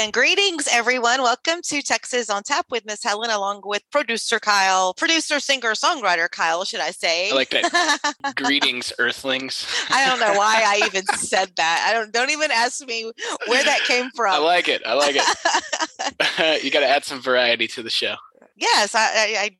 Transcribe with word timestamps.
And 0.00 0.14
greetings, 0.14 0.66
everyone. 0.72 1.20
Welcome 1.20 1.60
to 1.64 1.82
Texas 1.82 2.30
on 2.30 2.42
Tap 2.42 2.64
with 2.70 2.86
Miss 2.86 3.04
Helen, 3.04 3.28
along 3.28 3.60
with 3.66 3.82
producer 3.90 4.40
Kyle, 4.40 4.94
producer, 4.94 5.38
singer, 5.40 5.72
songwriter 5.72 6.30
Kyle, 6.30 6.64
should 6.64 6.80
I 6.80 6.90
say? 6.90 7.30
I 7.30 7.34
like 7.34 7.50
that. 7.50 8.14
greetings, 8.36 8.94
Earthlings. 8.98 9.66
I 9.90 10.06
don't 10.06 10.18
know 10.18 10.32
why 10.38 10.62
I 10.64 10.86
even 10.86 11.04
said 11.04 11.50
that. 11.56 11.86
I 11.86 11.92
don't. 11.92 12.10
Don't 12.12 12.30
even 12.30 12.50
ask 12.50 12.80
me 12.86 13.12
where 13.46 13.62
that 13.62 13.80
came 13.86 14.10
from. 14.12 14.32
I 14.32 14.38
like 14.38 14.68
it. 14.68 14.80
I 14.86 14.94
like 14.94 15.16
it. 15.16 16.64
you 16.64 16.70
got 16.70 16.80
to 16.80 16.88
add 16.88 17.04
some 17.04 17.20
variety 17.20 17.66
to 17.68 17.82
the 17.82 17.90
show. 17.90 18.16
Yes, 18.56 18.94
I, 18.94 19.36
I, 19.38 19.50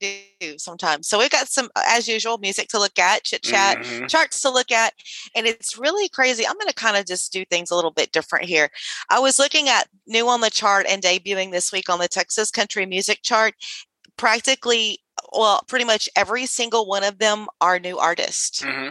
do 0.40 0.58
sometimes. 0.58 1.08
So 1.08 1.18
we've 1.18 1.30
got 1.30 1.48
some, 1.48 1.68
as 1.76 2.08
usual, 2.08 2.38
music 2.38 2.68
to 2.68 2.78
look 2.78 2.98
at, 2.98 3.24
chit 3.24 3.42
chat, 3.42 3.78
mm-hmm. 3.78 4.06
charts 4.06 4.40
to 4.42 4.50
look 4.50 4.70
at. 4.70 4.94
And 5.34 5.46
it's 5.46 5.78
really 5.78 6.08
crazy. 6.08 6.46
I'm 6.46 6.54
going 6.54 6.68
to 6.68 6.74
kind 6.74 6.96
of 6.96 7.06
just 7.06 7.32
do 7.32 7.44
things 7.44 7.70
a 7.70 7.74
little 7.74 7.90
bit 7.90 8.12
different 8.12 8.46
here. 8.46 8.70
I 9.10 9.18
was 9.18 9.38
looking 9.38 9.68
at 9.68 9.88
new 10.06 10.28
on 10.28 10.40
the 10.40 10.50
chart 10.50 10.86
and 10.88 11.02
debuting 11.02 11.50
this 11.50 11.72
week 11.72 11.88
on 11.88 11.98
the 11.98 12.08
Texas 12.08 12.50
Country 12.50 12.86
Music 12.86 13.20
Chart. 13.22 13.54
Practically, 14.16 14.98
well, 15.32 15.62
pretty 15.66 15.84
much 15.84 16.08
every 16.16 16.46
single 16.46 16.86
one 16.86 17.04
of 17.04 17.18
them 17.18 17.46
are 17.60 17.78
new 17.78 17.98
artists. 17.98 18.62
Mm-hmm 18.62 18.90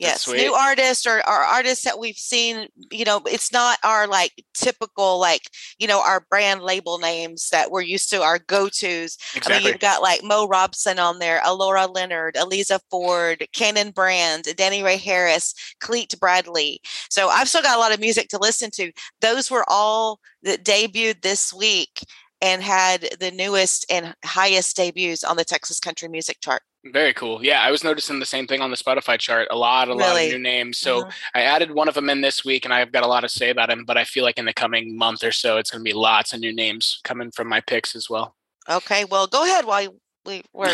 yes 0.00 0.26
new 0.26 0.54
artists 0.54 1.06
or, 1.06 1.18
or 1.18 1.44
artists 1.44 1.84
that 1.84 1.98
we've 1.98 2.16
seen 2.16 2.66
you 2.90 3.04
know 3.04 3.20
it's 3.26 3.52
not 3.52 3.78
our 3.84 4.06
like 4.06 4.32
typical 4.54 5.18
like 5.18 5.42
you 5.78 5.86
know 5.86 6.02
our 6.02 6.24
brand 6.30 6.62
label 6.62 6.98
names 6.98 7.48
that 7.50 7.70
we're 7.70 7.80
used 7.82 8.10
to 8.10 8.22
our 8.22 8.38
go-to's. 8.38 9.16
Exactly. 9.34 9.54
i 9.54 9.58
mean 9.58 9.68
you've 9.68 9.80
got 9.80 10.02
like 10.02 10.22
mo 10.24 10.48
robson 10.48 10.98
on 10.98 11.18
there 11.18 11.40
alora 11.44 11.86
leonard 11.86 12.36
eliza 12.36 12.80
ford 12.90 13.46
cannon 13.52 13.90
brand 13.90 14.44
danny 14.56 14.82
ray 14.82 14.96
harris 14.96 15.54
cleet 15.80 16.18
bradley. 16.18 16.80
So 17.08 17.28
i've 17.28 17.48
still 17.48 17.62
got 17.62 17.76
a 17.76 17.80
lot 17.80 17.92
of 17.92 18.00
music 18.00 18.28
to 18.28 18.38
listen 18.38 18.70
to. 18.72 18.92
Those 19.20 19.50
were 19.50 19.64
all 19.68 20.20
that 20.42 20.64
debuted 20.64 21.22
this 21.22 21.52
week 21.52 22.02
and 22.40 22.62
had 22.62 23.08
the 23.20 23.30
newest 23.30 23.84
and 23.90 24.14
highest 24.24 24.76
debuts 24.76 25.24
on 25.24 25.36
the 25.36 25.44
texas 25.44 25.80
country 25.80 26.08
music 26.08 26.38
chart 26.40 26.62
very 26.84 27.12
cool. 27.12 27.44
Yeah, 27.44 27.60
I 27.60 27.70
was 27.70 27.84
noticing 27.84 28.18
the 28.18 28.26
same 28.26 28.46
thing 28.46 28.62
on 28.62 28.70
the 28.70 28.76
Spotify 28.76 29.18
chart. 29.18 29.48
A 29.50 29.56
lot, 29.56 29.88
a 29.88 29.90
really? 29.92 30.02
lot 30.02 30.22
of 30.24 30.28
new 30.32 30.38
names. 30.38 30.78
So 30.78 31.02
mm-hmm. 31.02 31.10
I 31.34 31.42
added 31.42 31.70
one 31.70 31.88
of 31.88 31.94
them 31.94 32.08
in 32.08 32.20
this 32.20 32.44
week, 32.44 32.64
and 32.64 32.72
I've 32.72 32.92
got 32.92 33.04
a 33.04 33.08
lot 33.08 33.20
to 33.20 33.28
say 33.28 33.50
about 33.50 33.70
him. 33.70 33.84
But 33.84 33.96
I 33.96 34.04
feel 34.04 34.24
like 34.24 34.38
in 34.38 34.46
the 34.46 34.54
coming 34.54 34.96
month 34.96 35.22
or 35.22 35.32
so, 35.32 35.58
it's 35.58 35.70
going 35.70 35.84
to 35.84 35.88
be 35.88 35.94
lots 35.94 36.32
of 36.32 36.40
new 36.40 36.54
names 36.54 37.00
coming 37.04 37.30
from 37.30 37.48
my 37.48 37.60
picks 37.60 37.94
as 37.94 38.08
well. 38.08 38.34
Okay, 38.68 39.04
well, 39.04 39.26
go 39.26 39.44
ahead 39.44 39.64
while 39.64 39.94
we 40.24 40.42
we're 40.52 40.66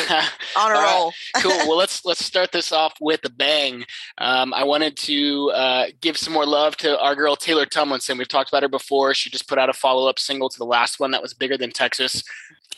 on 0.59 0.71
a 0.71 0.75
roll. 0.75 1.13
cool. 1.37 1.57
Well, 1.69 1.77
let's 1.77 2.05
let's 2.05 2.25
start 2.33 2.53
this 2.53 2.73
off 2.73 2.95
with 3.01 3.25
a 3.25 3.31
bang. 3.31 3.85
Um, 4.19 4.53
I 4.53 4.65
wanted 4.65 4.97
to 4.99 5.51
uh, 5.55 5.87
give 6.01 6.17
some 6.17 6.33
more 6.33 6.47
love 6.47 6.77
to 6.79 6.99
our 7.01 7.15
girl 7.15 7.37
Taylor 7.37 7.67
Tumlinson. 7.67 8.19
We've 8.19 8.29
talked 8.29 8.51
about 8.51 8.63
her 8.63 8.69
before. 8.69 9.15
She 9.15 9.31
just 9.31 9.49
put 9.49 9.59
out 9.59 9.69
a 9.69 9.73
follow 9.73 10.09
up 10.09 10.19
single 10.19 10.49
to 10.49 10.59
the 10.59 10.67
last 10.67 11.01
one 11.01 11.11
that 11.13 11.23
was 11.23 11.35
bigger 11.35 11.57
than 11.57 11.71
Texas 11.71 12.23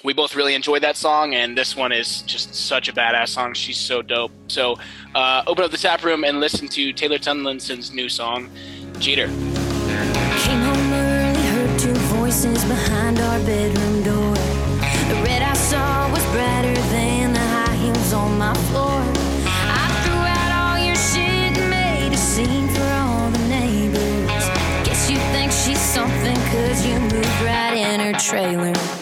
we 0.05 0.13
both 0.13 0.37
really 0.37 0.55
enjoyed 0.55 0.83
that 0.83 0.97
song, 0.97 1.35
and 1.35 1.57
this 1.57 1.75
one 1.77 1.93
is 1.93 2.23
just 2.23 2.55
such 2.55 2.89
a 2.89 2.93
badass 2.93 3.29
song. 3.29 3.53
She's 3.55 3.79
so 3.79 4.03
dope. 4.03 4.31
So, 4.47 4.77
uh, 5.15 5.43
open 5.47 5.65
up 5.65 5.71
the 5.71 5.77
tap 5.77 6.05
room 6.05 6.25
and 6.25 6.41
listen 6.41 6.69
to 6.69 6.93
Taylor 6.93 7.19
Tumlinson's 7.19 7.93
new 7.93 8.09
song, 8.09 8.49
Cheater. 9.01 9.27
Came 9.27 10.61
home 10.61 10.93
early, 10.93 11.43
heard 11.43 11.79
two 11.79 11.95
voices 11.95 12.65
behind 12.65 13.19
our 13.19 13.39
bedroom 13.41 13.98
trailer. 28.29 28.98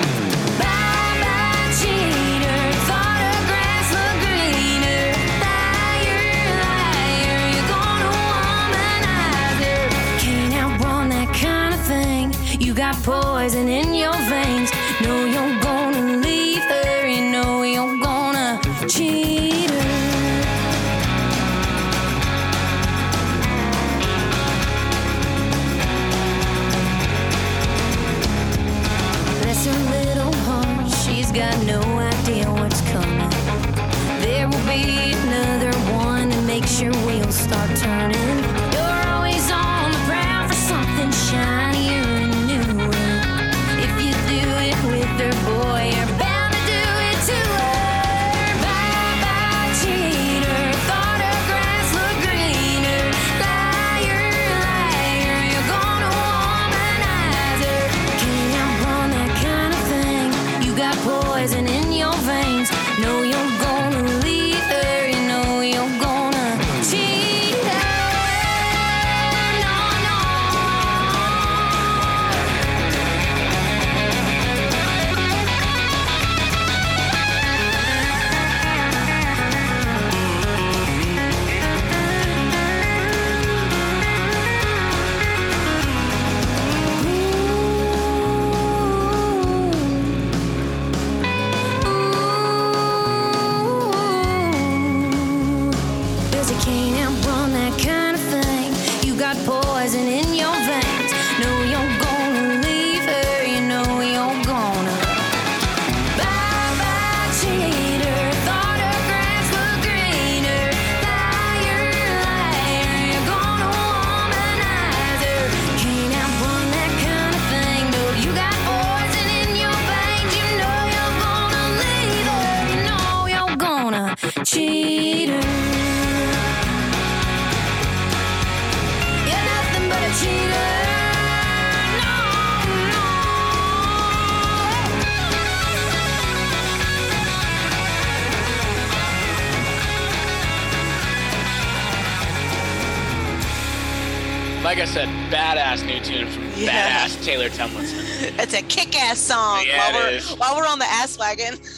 Like 144.76 144.88
I 144.88 144.92
said, 144.92 145.08
badass 145.32 145.86
new 145.86 145.98
tune 146.00 146.28
from 146.28 146.50
Yeah. 146.54 147.06
badass 147.06 147.24
Taylor 147.24 147.48
Tumlinson. 147.48 148.38
It's 148.42 148.52
a 148.52 148.60
kick-ass 148.60 149.18
song. 149.18 149.64
Yeah, 149.66 149.90
while, 149.90 150.02
we're, 150.02 150.20
while 150.36 150.56
we're 150.56 150.66
on 150.66 150.78
the 150.78 150.84
ass 150.84 151.18
wagon. 151.18 151.56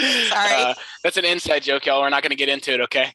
Uh, 0.00 0.74
that's 1.04 1.16
an 1.16 1.24
inside 1.24 1.62
joke, 1.62 1.86
y'all. 1.86 2.00
We're 2.00 2.08
not 2.08 2.24
going 2.24 2.30
to 2.30 2.36
get 2.36 2.48
into 2.48 2.74
it, 2.74 2.80
okay? 2.80 3.12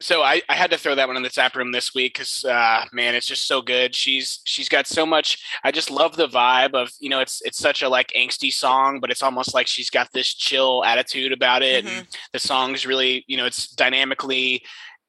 so 0.00 0.22
I, 0.22 0.42
I 0.50 0.54
had 0.54 0.70
to 0.70 0.78
throw 0.78 0.94
that 0.94 1.08
one 1.08 1.16
in 1.16 1.22
the 1.22 1.30
tap 1.30 1.56
room 1.56 1.72
this 1.72 1.94
week 1.94 2.14
because 2.14 2.44
uh, 2.44 2.84
man, 2.92 3.14
it's 3.14 3.26
just 3.26 3.48
so 3.48 3.62
good. 3.62 3.94
She's 3.94 4.40
she's 4.44 4.68
got 4.68 4.86
so 4.86 5.04
much. 5.04 5.42
I 5.64 5.72
just 5.72 5.90
love 5.90 6.16
the 6.16 6.28
vibe 6.28 6.74
of 6.74 6.90
you 7.00 7.08
know 7.08 7.20
it's 7.20 7.40
it's 7.42 7.58
such 7.58 7.82
a 7.82 7.88
like 7.88 8.12
angsty 8.16 8.52
song, 8.52 9.00
but 9.00 9.10
it's 9.10 9.22
almost 9.22 9.54
like 9.54 9.66
she's 9.66 9.90
got 9.90 10.12
this 10.12 10.32
chill 10.34 10.84
attitude 10.84 11.32
about 11.32 11.62
it, 11.62 11.84
and 11.84 12.06
the 12.32 12.38
song's 12.38 12.86
really 12.86 13.24
you 13.26 13.36
know 13.36 13.46
it's 13.46 13.68
dynamically 13.74 14.62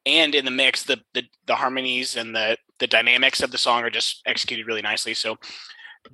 and 0.06 0.34
in 0.34 0.44
the 0.44 0.50
mix 0.50 0.82
the 0.84 0.98
the, 1.14 1.22
the 1.46 1.54
harmonies 1.54 2.16
and 2.16 2.34
the 2.34 2.56
the 2.78 2.86
dynamics 2.86 3.42
of 3.42 3.50
the 3.50 3.58
song 3.58 3.82
are 3.82 3.90
just 3.90 4.22
executed 4.26 4.66
really 4.66 4.82
nicely. 4.82 5.12
So 5.14 5.36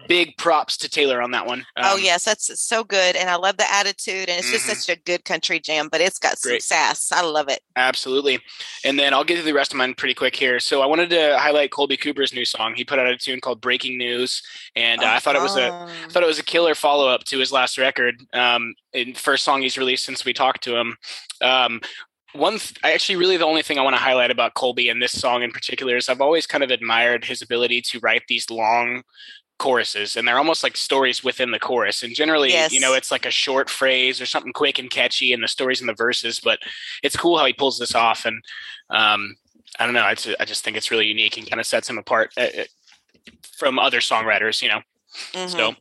big 0.08 0.36
props 0.36 0.76
to 0.76 0.88
Taylor 0.88 1.22
on 1.22 1.30
that 1.30 1.46
one. 1.46 1.64
oh 1.76 1.94
Um, 1.94 2.00
yes, 2.02 2.24
that's 2.24 2.60
so 2.60 2.82
good, 2.82 3.14
and 3.14 3.30
I 3.30 3.36
love 3.36 3.56
the 3.56 3.72
attitude, 3.72 4.28
and 4.28 4.36
it's 4.40 4.50
just 4.50 4.66
Mhm. 4.66 4.74
such 4.74 4.96
a 4.96 5.00
good 5.00 5.24
country 5.24 5.60
jam. 5.60 5.88
But 5.88 6.00
it's 6.00 6.18
got 6.18 6.38
some 6.38 6.50
Great. 6.50 6.64
sass. 6.64 7.12
I 7.12 7.20
love 7.20 7.48
it. 7.48 7.60
Absolutely. 7.76 8.40
And 8.84 8.98
then 8.98 9.14
I'll 9.14 9.22
get 9.22 9.36
to 9.36 9.42
the 9.42 9.54
rest 9.54 9.70
of 9.72 9.76
mine 9.78 9.94
pretty 9.94 10.14
quick 10.14 10.34
here. 10.34 10.58
So 10.58 10.82
I 10.82 10.86
wanted 10.86 11.08
to 11.10 11.38
highlight 11.38 11.70
Kolby 11.70 12.00
Cooper's 12.00 12.32
new 12.34 12.44
song. 12.44 12.74
He 12.74 12.84
put 12.84 12.98
out 12.98 13.06
a 13.06 13.16
tune 13.16 13.40
called 13.40 13.60
Breaking 13.60 13.96
News. 13.96 14.42
And 14.74 15.04
uh, 15.04 15.06
I 15.06 15.20
thought 15.20 15.36
it 15.36 15.42
was 15.42 15.56
a 15.56 15.72
Um, 15.72 16.10
thought 16.10 16.24
it 16.24 16.26
was 16.26 16.40
a 16.40 16.44
killer 16.44 16.74
follow 16.74 17.08
up 17.08 17.22
to 17.26 17.38
his 17.38 17.52
last 17.52 17.78
record. 17.78 18.20
Um, 18.32 18.74
and 18.92 19.16
first 19.16 19.44
song 19.44 19.62
he's 19.62 19.78
released 19.78 20.04
since 20.04 20.24
we 20.24 20.32
talked 20.32 20.64
to 20.64 20.76
him. 20.76 20.96
Um, 21.40 21.80
one, 22.36 22.58
th- 22.58 22.74
actually, 22.82 23.16
really, 23.16 23.36
the 23.36 23.44
only 23.44 23.62
thing 23.62 23.78
I 23.78 23.82
want 23.82 23.96
to 23.96 24.02
highlight 24.02 24.30
about 24.30 24.54
Kolby 24.54 24.90
and 24.90 25.00
this 25.02 25.18
song 25.18 25.42
in 25.42 25.50
particular 25.50 25.96
is 25.96 26.08
I've 26.08 26.20
always 26.20 26.46
kind 26.46 26.62
of 26.64 26.70
admired 26.70 27.24
his 27.24 27.42
ability 27.42 27.80
to 27.82 27.98
write 28.00 28.22
these 28.28 28.50
long 28.50 29.02
choruses, 29.58 30.16
and 30.16 30.28
they're 30.28 30.38
almost 30.38 30.62
like 30.62 30.76
stories 30.76 31.24
within 31.24 31.50
the 31.50 31.58
chorus. 31.58 32.02
And 32.02 32.14
generally, 32.14 32.52
you 32.72 32.80
know, 32.80 32.94
it's 32.94 33.10
like 33.10 33.24
a 33.26 33.30
short 33.30 33.70
phrase 33.70 34.20
or 34.20 34.26
something 34.26 34.52
quick 34.52 34.78
and 34.78 34.90
catchy, 34.90 35.32
and 35.32 35.42
the 35.42 35.48
stories 35.48 35.80
in 35.80 35.86
the 35.86 35.94
verses. 35.94 36.40
But 36.40 36.58
it's 37.02 37.16
cool 37.16 37.38
how 37.38 37.46
he 37.46 37.52
pulls 37.52 37.78
this 37.78 37.94
off, 37.94 38.26
and 38.26 38.42
um, 38.90 39.34
I 39.78 39.84
don't 39.84 39.94
know, 39.94 40.04
I 40.04 40.14
just 40.44 40.64
think 40.64 40.76
it's 40.76 40.90
really 40.90 41.06
unique 41.06 41.36
and 41.38 41.48
kind 41.48 41.60
of 41.60 41.66
sets 41.66 41.88
him 41.88 41.98
apart 41.98 42.32
uh, 42.36 42.42
uh, 42.60 42.64
from 43.58 43.78
other 43.78 44.00
songwriters. 44.00 44.62
You 44.62 44.68
know. 44.68 44.80
mhm. 45.32 45.48
So, 45.50 45.74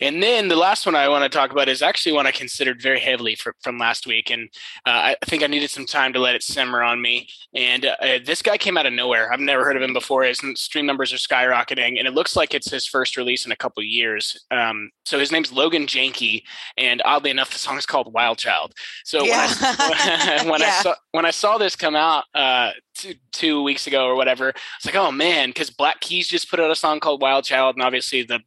and 0.00 0.22
then 0.22 0.48
the 0.48 0.56
last 0.56 0.86
one 0.86 0.94
I 0.94 1.08
want 1.08 1.24
to 1.24 1.28
talk 1.28 1.52
about 1.52 1.68
is 1.68 1.82
actually 1.82 2.12
one 2.12 2.26
I 2.26 2.30
considered 2.30 2.80
very 2.82 3.00
heavily 3.00 3.34
for, 3.34 3.54
from 3.62 3.78
last 3.78 4.06
week, 4.06 4.30
and 4.30 4.48
uh, 4.86 5.14
I 5.14 5.16
think 5.26 5.42
I 5.42 5.46
needed 5.46 5.70
some 5.70 5.86
time 5.86 6.12
to 6.12 6.18
let 6.18 6.34
it 6.34 6.42
simmer 6.42 6.82
on 6.82 7.00
me. 7.02 7.28
And 7.54 7.84
uh, 7.84 7.96
this 8.24 8.42
guy 8.42 8.56
came 8.58 8.76
out 8.76 8.86
of 8.86 8.92
nowhere. 8.92 9.32
I've 9.32 9.40
never 9.40 9.64
heard 9.64 9.76
of 9.76 9.82
him 9.82 9.92
before. 9.92 10.22
His 10.24 10.40
stream 10.56 10.86
numbers 10.86 11.12
are 11.12 11.16
skyrocketing, 11.16 11.98
and 11.98 12.06
it 12.08 12.14
looks 12.14 12.36
like 12.36 12.54
it's 12.54 12.70
his 12.70 12.86
first 12.86 13.16
release 13.16 13.46
in 13.46 13.52
a 13.52 13.56
couple 13.56 13.82
years. 13.82 14.36
Um, 14.50 14.90
so 15.04 15.18
his 15.18 15.32
name's 15.32 15.52
Logan 15.52 15.86
Jahnke, 15.86 16.42
and 16.76 17.02
oddly 17.04 17.30
enough, 17.30 17.52
the 17.52 17.58
song 17.58 17.76
is 17.78 17.86
called 17.86 18.12
Wild 18.12 18.38
Child. 18.38 18.72
So 19.04 19.22
when 19.22 19.32
I, 19.40 20.44
when 20.50 20.62
I 20.62 20.66
Yeah. 20.66 20.80
saw 20.82 20.94
when 21.12 21.24
I 21.26 21.30
saw 21.30 21.58
this 21.58 21.76
come 21.76 21.94
out 21.96 22.24
uh, 22.34 22.70
two, 22.94 23.14
two 23.32 23.62
weeks 23.62 23.86
ago 23.86 24.06
or 24.06 24.14
whatever, 24.16 24.48
I 24.48 24.52
was 24.82 24.86
like, 24.86 24.94
oh 24.96 25.12
man, 25.12 25.50
because 25.50 25.70
Black 25.70 26.00
Keys 26.00 26.28
just 26.28 26.50
put 26.50 26.60
out 26.60 26.70
a 26.70 26.74
song 26.76 27.00
called 27.00 27.20
Wild 27.20 27.44
Child, 27.44 27.76
and 27.76 27.82
obviously 27.82 28.22
the 28.22 28.40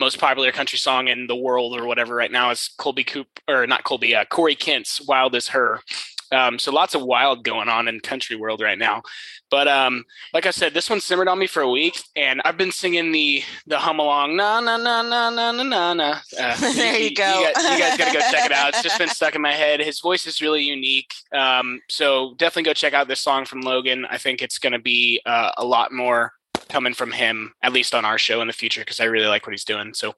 most 0.00 0.18
popular 0.18 0.52
country 0.52 0.78
song 0.78 1.08
in 1.08 1.26
the 1.26 1.36
world 1.36 1.78
or 1.78 1.86
whatever 1.86 2.14
right 2.14 2.32
now 2.32 2.50
is 2.50 2.70
Kolby 2.78 3.06
Coop 3.06 3.26
or 3.48 3.66
not 3.66 3.84
Kolby, 3.84 4.14
uh, 4.14 4.24
Corey 4.24 4.54
Kent's 4.54 5.00
"Wild 5.06 5.34
as 5.34 5.48
Her." 5.48 5.80
Um, 6.32 6.58
so 6.58 6.72
lots 6.72 6.94
of 6.94 7.02
wild 7.02 7.44
going 7.44 7.68
on 7.68 7.88
in 7.88 8.00
country 8.00 8.36
world 8.36 8.62
right 8.62 8.78
now. 8.78 9.02
But 9.50 9.68
um, 9.68 10.04
like 10.32 10.46
I 10.46 10.50
said, 10.50 10.72
this 10.72 10.88
one 10.88 11.00
simmered 11.00 11.28
on 11.28 11.38
me 11.38 11.46
for 11.46 11.60
a 11.60 11.68
week, 11.68 12.02
and 12.16 12.40
I've 12.46 12.56
been 12.56 12.72
singing 12.72 13.12
the 13.12 13.42
the 13.66 13.78
hum 13.78 14.00
along 14.00 14.34
na 14.36 14.60
na 14.60 14.78
na 14.78 15.02
na 15.02 15.28
na 15.28 15.52
na 15.52 15.62
na 15.62 15.94
na. 15.94 16.18
Uh, 16.38 16.72
There 16.74 16.98
you 16.98 17.14
go. 17.14 17.40
You, 17.40 17.52
guys, 17.52 17.64
you 17.64 17.78
guys 17.78 17.98
got 17.98 18.06
to 18.06 18.18
go 18.18 18.20
check 18.30 18.46
it 18.46 18.52
out. 18.52 18.70
It's 18.70 18.82
just 18.82 18.98
been 18.98 19.08
stuck 19.10 19.34
in 19.34 19.42
my 19.42 19.52
head. 19.52 19.80
His 19.80 20.00
voice 20.00 20.26
is 20.26 20.40
really 20.40 20.62
unique. 20.62 21.12
Um, 21.32 21.82
so 21.90 22.34
definitely 22.38 22.62
go 22.62 22.72
check 22.72 22.94
out 22.94 23.08
this 23.08 23.20
song 23.20 23.44
from 23.44 23.60
Logan. 23.60 24.06
I 24.08 24.16
think 24.16 24.40
it's 24.40 24.58
going 24.58 24.72
to 24.72 24.78
be 24.78 25.20
uh, 25.26 25.50
a 25.58 25.64
lot 25.66 25.92
more 25.92 26.32
coming 26.72 26.94
from 26.94 27.12
him, 27.12 27.52
at 27.62 27.72
least 27.72 27.94
on 27.94 28.04
our 28.04 28.18
show 28.18 28.40
in 28.40 28.46
the 28.48 28.52
future, 28.52 28.80
because 28.80 28.98
I 28.98 29.04
really 29.04 29.26
like 29.26 29.46
what 29.46 29.52
he's 29.52 29.64
doing. 29.64 29.94
So 29.94 30.14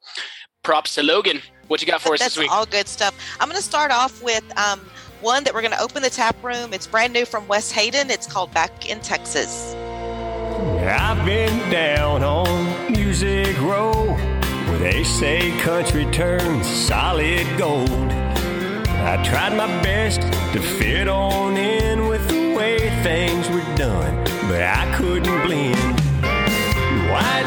props 0.63 0.95
to 0.95 1.03
Logan. 1.03 1.41
What 1.69 1.81
you 1.81 1.87
got 1.87 2.01
for 2.01 2.15
us 2.15 2.21
That's 2.21 2.35
this 2.35 2.43
week? 2.43 2.51
all 2.53 2.67
good 2.67 2.89
stuff. 2.89 3.15
I'm 3.41 3.49
going 3.49 3.61
to 3.61 3.63
start 3.63 3.91
off 3.91 4.23
with 4.23 4.45
um, 4.59 4.81
one 5.21 5.45
that 5.45 5.53
we're 5.55 5.63
going 5.63 5.73
to 5.73 5.81
open 5.81 6.03
the 6.03 6.11
tap 6.11 6.43
room. 6.43 6.73
It's 6.73 6.87
brand 6.87 7.13
new 7.13 7.25
from 7.25 7.47
Wes 7.49 7.71
Hayden. 7.71 8.11
It's 8.11 8.27
called 8.27 8.53
Back 8.53 8.89
in 8.89 9.01
Texas. 9.01 9.75
I've 9.75 11.25
been 11.25 11.71
down 11.71 12.23
on 12.23 12.93
Music 12.93 13.59
Row 13.61 13.93
where 14.67 14.79
they 14.79 15.05
say 15.05 15.57
country 15.61 16.05
turns 16.07 16.67
solid 16.67 17.47
gold. 17.59 17.89
I 17.91 19.23
tried 19.25 19.57
my 19.57 19.67
best 19.83 20.21
to 20.53 20.61
fit 20.61 21.09
on 21.09 21.57
in 21.57 22.07
with 22.07 22.27
the 22.29 22.55
way 22.55 22.79
things 23.03 23.49
were 23.51 23.77
done, 23.77 24.25
but 24.49 24.63
I 24.63 24.95
couldn't 24.97 25.43
blend. 25.47 25.94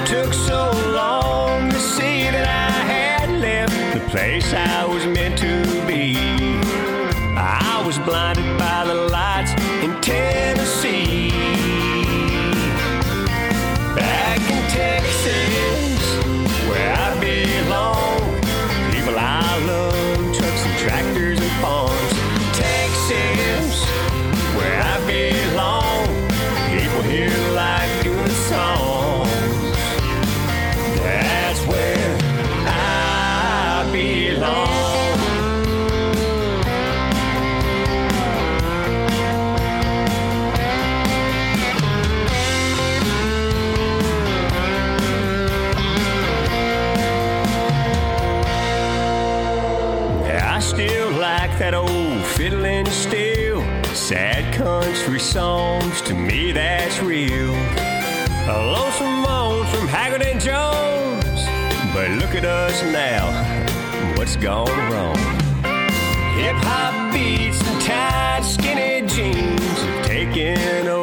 Took 0.08 0.34
so 0.34 0.72
long 0.96 1.70
to 1.70 1.78
see 1.78 2.32
that 2.32 2.48
I 2.48 2.72
had 2.94 3.30
left 3.42 3.76
the 3.94 4.00
place 4.10 4.54
I 4.54 4.86
was 4.86 5.06
meant 5.06 5.38
to 5.40 5.66
be. 5.86 6.16
I 7.36 7.84
was 7.86 8.00
blinded 8.00 8.58
by 8.58 8.86
the 8.86 8.96
lights 8.96 9.52
in 9.84 10.00
Tennessee. 10.00 11.32
Back 13.98 14.40
in 14.50 14.64
Texas, 14.72 16.00
where 16.70 16.94
I 16.96 17.20
belong. 17.20 18.40
People 18.94 19.20
I 19.20 19.44
love, 19.68 20.38
trucks 20.38 20.64
and 20.68 20.78
tractors 20.80 21.38
and 21.42 21.52
farms. 21.62 22.14
Texas, 22.56 23.84
where 24.56 24.80
I 24.82 24.96
belong. 25.06 26.08
People 26.72 27.02
here 27.02 27.57
songs, 55.98 56.08
to 56.08 56.14
me 56.16 56.52
that's 56.52 57.02
real. 57.02 57.54
A 58.50 58.72
lonesome 58.74 59.22
moan 59.22 59.66
from 59.68 59.88
Haggard 59.88 60.22
and 60.24 60.40
Jones. 60.40 61.46
But 61.94 62.12
look 62.12 62.36
at 62.36 62.46
us 62.46 62.84
now, 62.84 63.32
what's 64.18 64.36
gone 64.36 64.68
wrong? 64.92 65.18
Hip 66.36 66.56
hop 66.58 67.14
beats 67.14 67.62
and 67.68 67.82
tight 67.82 68.42
skinny 68.42 69.08
jeans 69.08 69.62
have 69.62 70.06
taken 70.06 70.88
over 70.88 70.97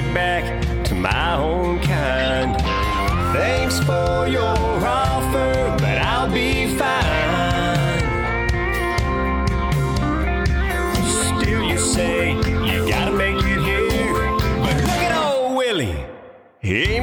give 0.00 0.14
back 0.14 0.84
to 0.84 0.94
my 0.94 1.34
own 1.34 1.78
kind. 1.80 2.56
Thanks 3.34 3.78
for 3.80 4.26
your 4.26 4.56
offer, 4.86 5.76
but 5.78 5.98
I'll 5.98 6.32
be 6.32 6.74
fine. 6.76 8.00
Still, 11.04 11.62
you 11.62 11.78
say 11.78 12.32
you 12.32 12.88
gotta 12.88 13.12
make 13.12 13.36
it 13.36 13.60
here, 13.62 14.38
but 14.62 14.76
look 14.76 15.02
at 15.06 15.12
old 15.22 15.56
Willie. 15.56 16.04
He 16.60 17.00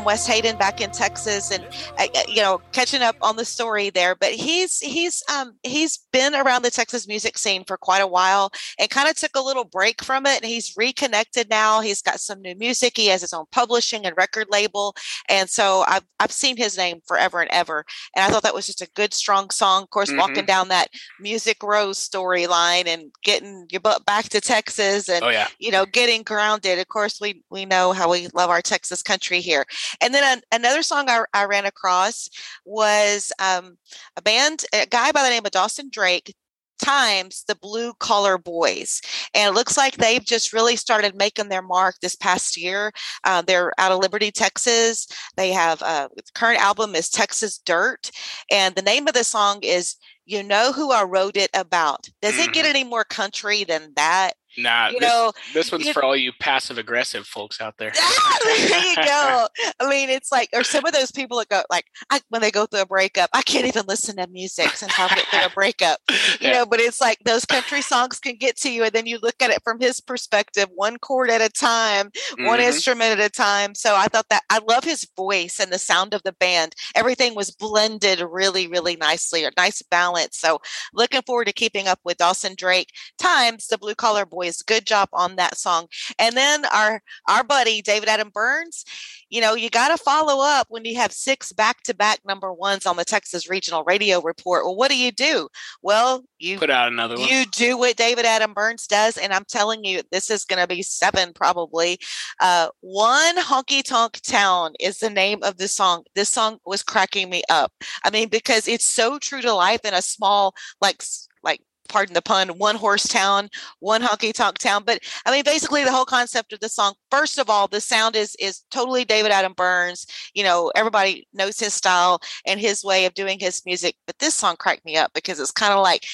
from 0.00 0.06
Wes 0.06 0.26
Hayden 0.26 0.56
back 0.56 0.80
in 0.80 0.90
Texas, 0.90 1.50
and 1.50 1.62
uh, 1.98 2.06
uh, 2.14 2.22
you 2.26 2.40
know, 2.40 2.60
catching 2.72 3.02
up 3.02 3.16
on 3.20 3.36
the 3.36 3.44
story 3.44 3.90
there. 3.90 4.14
But 4.14 4.32
he's 4.32 4.78
he's 4.78 5.22
um 5.32 5.52
he's 5.62 5.98
been 6.12 6.34
around 6.34 6.62
the 6.62 6.70
Texas 6.70 7.06
music 7.06 7.36
scene 7.36 7.64
for 7.64 7.76
quite 7.76 8.00
a 8.00 8.06
while, 8.06 8.50
and 8.78 8.88
kind 8.88 9.08
of 9.08 9.16
took 9.16 9.36
a 9.36 9.42
little 9.42 9.64
break 9.64 10.02
from 10.02 10.26
it. 10.26 10.40
And 10.40 10.50
he's 10.50 10.74
reconnected 10.76 11.50
now. 11.50 11.80
He's 11.80 12.00
got 12.00 12.20
some 12.20 12.40
new 12.40 12.54
music. 12.56 12.96
He 12.96 13.06
has 13.08 13.20
his 13.20 13.32
own 13.32 13.44
publishing 13.52 14.06
and 14.06 14.16
record 14.16 14.46
label, 14.50 14.94
and 15.28 15.50
so 15.50 15.84
I've 15.86 16.04
I've 16.18 16.32
seen 16.32 16.56
his 16.56 16.78
name 16.78 17.00
forever 17.06 17.40
and 17.40 17.50
ever. 17.50 17.84
And 18.16 18.24
I 18.24 18.28
thought 18.28 18.42
that 18.44 18.54
was 18.54 18.66
just 18.66 18.82
a 18.82 18.90
good, 18.94 19.12
strong 19.12 19.50
song. 19.50 19.82
Of 19.82 19.90
course, 19.90 20.08
mm-hmm. 20.08 20.18
walking 20.18 20.46
down 20.46 20.68
that 20.68 20.88
Music 21.20 21.62
Rose 21.62 21.98
storyline 21.98 22.86
and 22.86 23.10
getting 23.22 23.66
your 23.70 23.80
butt 23.80 24.06
back 24.06 24.30
to 24.30 24.40
Texas, 24.40 25.10
and 25.10 25.22
oh, 25.24 25.28
yeah. 25.28 25.48
you 25.58 25.70
know, 25.70 25.84
getting 25.84 26.22
grounded. 26.22 26.78
Of 26.78 26.88
course, 26.88 27.20
we 27.20 27.42
we 27.50 27.66
know 27.66 27.92
how 27.92 28.10
we 28.10 28.28
love 28.32 28.48
our 28.48 28.62
Texas 28.62 29.02
country 29.02 29.40
here. 29.40 29.66
And 30.00 30.14
then 30.14 30.38
an, 30.38 30.42
another 30.52 30.82
song 30.82 31.08
I, 31.08 31.24
I, 31.32 31.44
ran 31.44 31.66
across 31.66 32.28
was 32.64 33.32
um, 33.38 33.76
a 34.16 34.22
band, 34.22 34.64
a 34.72 34.86
guy 34.86 35.12
by 35.12 35.22
the 35.22 35.30
name 35.30 35.44
of 35.44 35.52
Dawson 35.52 35.88
Drake 35.90 36.34
times 36.80 37.44
the 37.46 37.54
blue 37.54 37.92
collar 37.94 38.38
boys. 38.38 39.00
And 39.34 39.48
it 39.48 39.54
looks 39.54 39.76
like 39.76 39.96
they've 39.96 40.24
just 40.24 40.52
really 40.52 40.76
started 40.76 41.14
making 41.14 41.48
their 41.48 41.62
mark 41.62 41.96
this 42.00 42.16
past 42.16 42.56
year. 42.56 42.92
Uh, 43.24 43.42
they're 43.42 43.72
out 43.78 43.92
of 43.92 43.98
liberty 43.98 44.30
texas. 44.30 45.06
They 45.36 45.52
have 45.52 45.82
uh, 45.82 46.08
the 46.16 46.22
current 46.34 46.60
album 46.60 46.94
is 46.94 47.08
texas 47.08 47.58
dirt. 47.58 48.10
And 48.50 48.74
the 48.74 48.82
name 48.82 49.06
of 49.06 49.14
the 49.14 49.24
song 49.24 49.60
is 49.62 49.96
you 50.26 50.42
know 50.42 50.72
who 50.72 50.92
i 50.92 51.02
wrote 51.02 51.36
it 51.36 51.50
about. 51.54 52.08
Does 52.22 52.38
it 52.38 52.52
get 52.52 52.64
mm-hmm. 52.64 52.76
any 52.76 52.84
more 52.84 53.04
country 53.04 53.64
than 53.64 53.92
that 53.96 54.34
Nah, 54.62 54.88
you 54.88 55.00
this, 55.00 55.08
know, 55.08 55.32
this 55.54 55.72
one's 55.72 55.88
for 55.90 56.02
all 56.02 56.16
you 56.16 56.32
passive 56.40 56.78
aggressive 56.78 57.26
folks 57.26 57.60
out 57.60 57.74
there. 57.78 57.92
there 58.44 58.84
you 58.84 58.96
go. 58.96 59.48
I 59.80 59.88
mean, 59.88 60.10
it's 60.10 60.30
like, 60.30 60.48
or 60.52 60.64
some 60.64 60.84
of 60.84 60.92
those 60.92 61.10
people 61.10 61.38
that 61.38 61.48
go 61.48 61.62
like, 61.70 61.86
I, 62.10 62.20
when 62.28 62.40
they 62.42 62.50
go 62.50 62.66
through 62.66 62.82
a 62.82 62.86
breakup, 62.86 63.30
I 63.32 63.42
can't 63.42 63.66
even 63.66 63.84
listen 63.86 64.16
to 64.16 64.26
music 64.28 64.70
since 64.70 64.98
I 64.98 65.06
went 65.06 65.26
through 65.28 65.46
a 65.46 65.50
breakup. 65.50 65.98
You 66.40 66.48
yeah. 66.48 66.58
know, 66.58 66.66
but 66.66 66.80
it's 66.80 67.00
like 67.00 67.18
those 67.24 67.44
country 67.44 67.82
songs 67.82 68.18
can 68.18 68.36
get 68.36 68.56
to 68.58 68.70
you, 68.70 68.84
and 68.84 68.92
then 68.92 69.04
you 69.04 69.18
look 69.20 69.34
at 69.42 69.50
it 69.50 69.62
from 69.62 69.80
his 69.80 70.00
perspective, 70.00 70.68
one 70.74 70.96
chord 70.98 71.28
at 71.28 71.40
a 71.40 71.48
time, 71.48 72.10
mm-hmm. 72.10 72.46
one 72.46 72.60
instrument 72.60 73.18
at 73.18 73.26
a 73.26 73.28
time. 73.28 73.74
So 73.74 73.94
I 73.96 74.06
thought 74.06 74.28
that 74.30 74.42
I 74.48 74.60
love 74.66 74.84
his 74.84 75.06
voice 75.16 75.58
and 75.58 75.72
the 75.72 75.78
sound 75.78 76.14
of 76.14 76.22
the 76.22 76.32
band. 76.32 76.74
Everything 76.94 77.34
was 77.34 77.50
blended 77.50 78.20
really, 78.20 78.68
really 78.68 78.96
nicely, 78.96 79.44
a 79.44 79.50
nice 79.56 79.82
balance. 79.82 80.38
So 80.38 80.60
looking 80.94 81.22
forward 81.22 81.46
to 81.46 81.52
keeping 81.52 81.88
up 81.88 81.98
with 82.04 82.18
Dawson 82.18 82.54
Drake 82.56 82.92
times 83.18 83.66
the 83.66 83.78
blue 83.78 83.94
collar 83.94 84.24
boy 84.24 84.49
Good 84.58 84.86
job 84.86 85.08
on 85.12 85.36
that 85.36 85.56
song. 85.56 85.86
And 86.18 86.36
then 86.36 86.64
our 86.66 87.02
our 87.28 87.44
buddy 87.44 87.82
David 87.82 88.08
Adam 88.08 88.30
Byrnes, 88.32 88.84
you 89.28 89.40
know, 89.40 89.54
you 89.54 89.70
got 89.70 89.88
to 89.88 90.02
follow 90.02 90.44
up 90.44 90.66
when 90.70 90.84
you 90.84 90.96
have 90.96 91.12
six 91.12 91.52
back-to-back 91.52 92.20
number 92.24 92.52
ones 92.52 92.86
on 92.86 92.96
the 92.96 93.04
Texas 93.04 93.48
Regional 93.48 93.84
Radio 93.84 94.20
Report. 94.20 94.64
Well, 94.64 94.76
what 94.76 94.90
do 94.90 94.98
you 94.98 95.12
do? 95.12 95.48
Well, 95.82 96.24
you 96.38 96.58
put 96.58 96.70
out 96.70 96.88
another 96.88 97.16
one. 97.16 97.28
You 97.28 97.46
do 97.46 97.78
what 97.78 97.96
David 97.96 98.24
Adam 98.24 98.52
Byrnes 98.52 98.86
does, 98.86 99.16
and 99.16 99.32
I'm 99.32 99.44
telling 99.44 99.84
you, 99.84 100.02
this 100.10 100.30
is 100.30 100.44
going 100.44 100.60
to 100.60 100.66
be 100.66 100.82
seven 100.82 101.32
probably. 101.32 101.98
Uh, 102.40 102.68
one 102.80 103.36
honky 103.36 103.82
tonk 103.82 104.20
town 104.22 104.72
is 104.80 104.98
the 104.98 105.10
name 105.10 105.42
of 105.42 105.58
the 105.58 105.68
song. 105.68 106.04
This 106.14 106.28
song 106.28 106.58
was 106.64 106.82
cracking 106.82 107.30
me 107.30 107.42
up. 107.48 107.72
I 108.04 108.10
mean, 108.10 108.28
because 108.28 108.66
it's 108.66 108.84
so 108.86 109.18
true 109.18 109.42
to 109.42 109.54
life 109.54 109.84
in 109.84 109.94
a 109.94 110.02
small 110.02 110.54
like 110.80 111.02
like 111.42 111.60
pardon 111.90 112.14
the 112.14 112.22
pun, 112.22 112.48
one 112.50 112.76
horse 112.76 113.06
town, 113.06 113.48
one 113.80 114.02
honky 114.02 114.32
tonk 114.32 114.58
town. 114.58 114.82
But 114.84 115.00
I 115.26 115.30
mean, 115.30 115.44
basically 115.44 115.84
the 115.84 115.92
whole 115.92 116.04
concept 116.04 116.52
of 116.52 116.60
the 116.60 116.68
song, 116.68 116.94
first 117.10 117.38
of 117.38 117.50
all, 117.50 117.68
the 117.68 117.80
sound 117.80 118.16
is 118.16 118.34
is 118.38 118.62
totally 118.70 119.04
David 119.04 119.32
Adam 119.32 119.52
Byrnes. 119.52 120.06
You 120.34 120.44
know, 120.44 120.72
everybody 120.74 121.26
knows 121.34 121.58
his 121.58 121.74
style 121.74 122.20
and 122.46 122.60
his 122.60 122.84
way 122.84 123.04
of 123.04 123.14
doing 123.14 123.38
his 123.38 123.62
music. 123.66 123.96
But 124.06 124.18
this 124.18 124.34
song 124.34 124.56
cracked 124.56 124.84
me 124.84 124.96
up 124.96 125.12
because 125.14 125.40
it's 125.40 125.50
kind 125.50 125.72
of 125.72 125.82
like 125.82 126.04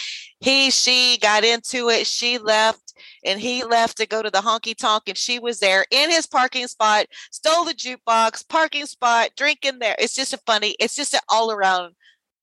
he, 0.40 0.70
she 0.70 1.18
got 1.18 1.44
into 1.44 1.88
it, 1.88 2.06
she 2.06 2.38
left, 2.38 2.94
and 3.24 3.40
he 3.40 3.64
left 3.64 3.96
to 3.98 4.06
go 4.06 4.22
to 4.22 4.30
the 4.30 4.40
honky 4.40 4.76
tonk, 4.76 5.04
and 5.06 5.16
she 5.16 5.38
was 5.38 5.60
there 5.60 5.84
in 5.90 6.10
his 6.10 6.26
parking 6.26 6.66
spot, 6.66 7.06
stole 7.30 7.64
the 7.64 7.72
jukebox, 7.72 8.46
parking 8.48 8.86
spot, 8.86 9.30
drinking 9.36 9.78
there. 9.78 9.96
It's 9.98 10.14
just 10.14 10.34
a 10.34 10.38
funny, 10.46 10.76
it's 10.78 10.94
just 10.94 11.14
an 11.14 11.20
all 11.30 11.50
around 11.50 11.94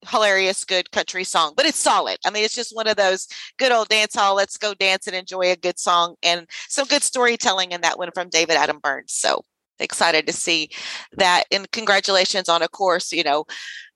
hilarious, 0.06 0.64
good 0.64 0.90
country 0.90 1.24
song, 1.24 1.54
but 1.56 1.66
it's 1.66 1.78
solid. 1.78 2.18
I 2.24 2.30
mean, 2.30 2.44
it's 2.44 2.54
just 2.54 2.74
one 2.74 2.86
of 2.86 2.96
those 2.96 3.28
good 3.58 3.72
old 3.72 3.88
dance 3.88 4.14
hall. 4.14 4.34
Let's 4.34 4.56
go 4.56 4.74
dance 4.74 5.06
and 5.06 5.16
enjoy 5.16 5.50
a 5.50 5.56
good 5.56 5.78
song 5.78 6.16
and 6.22 6.46
some 6.68 6.86
good 6.86 7.02
storytelling 7.02 7.72
in 7.72 7.80
that 7.82 7.98
one 7.98 8.10
from 8.12 8.28
David 8.28 8.56
Adam 8.56 8.78
Byrnes. 8.82 9.12
So 9.12 9.42
excited 9.78 10.26
to 10.26 10.32
see 10.32 10.70
that. 11.16 11.44
And 11.50 11.70
congratulations 11.70 12.48
on, 12.48 12.62
of 12.62 12.70
course, 12.70 13.12
you 13.12 13.24
know, 13.24 13.44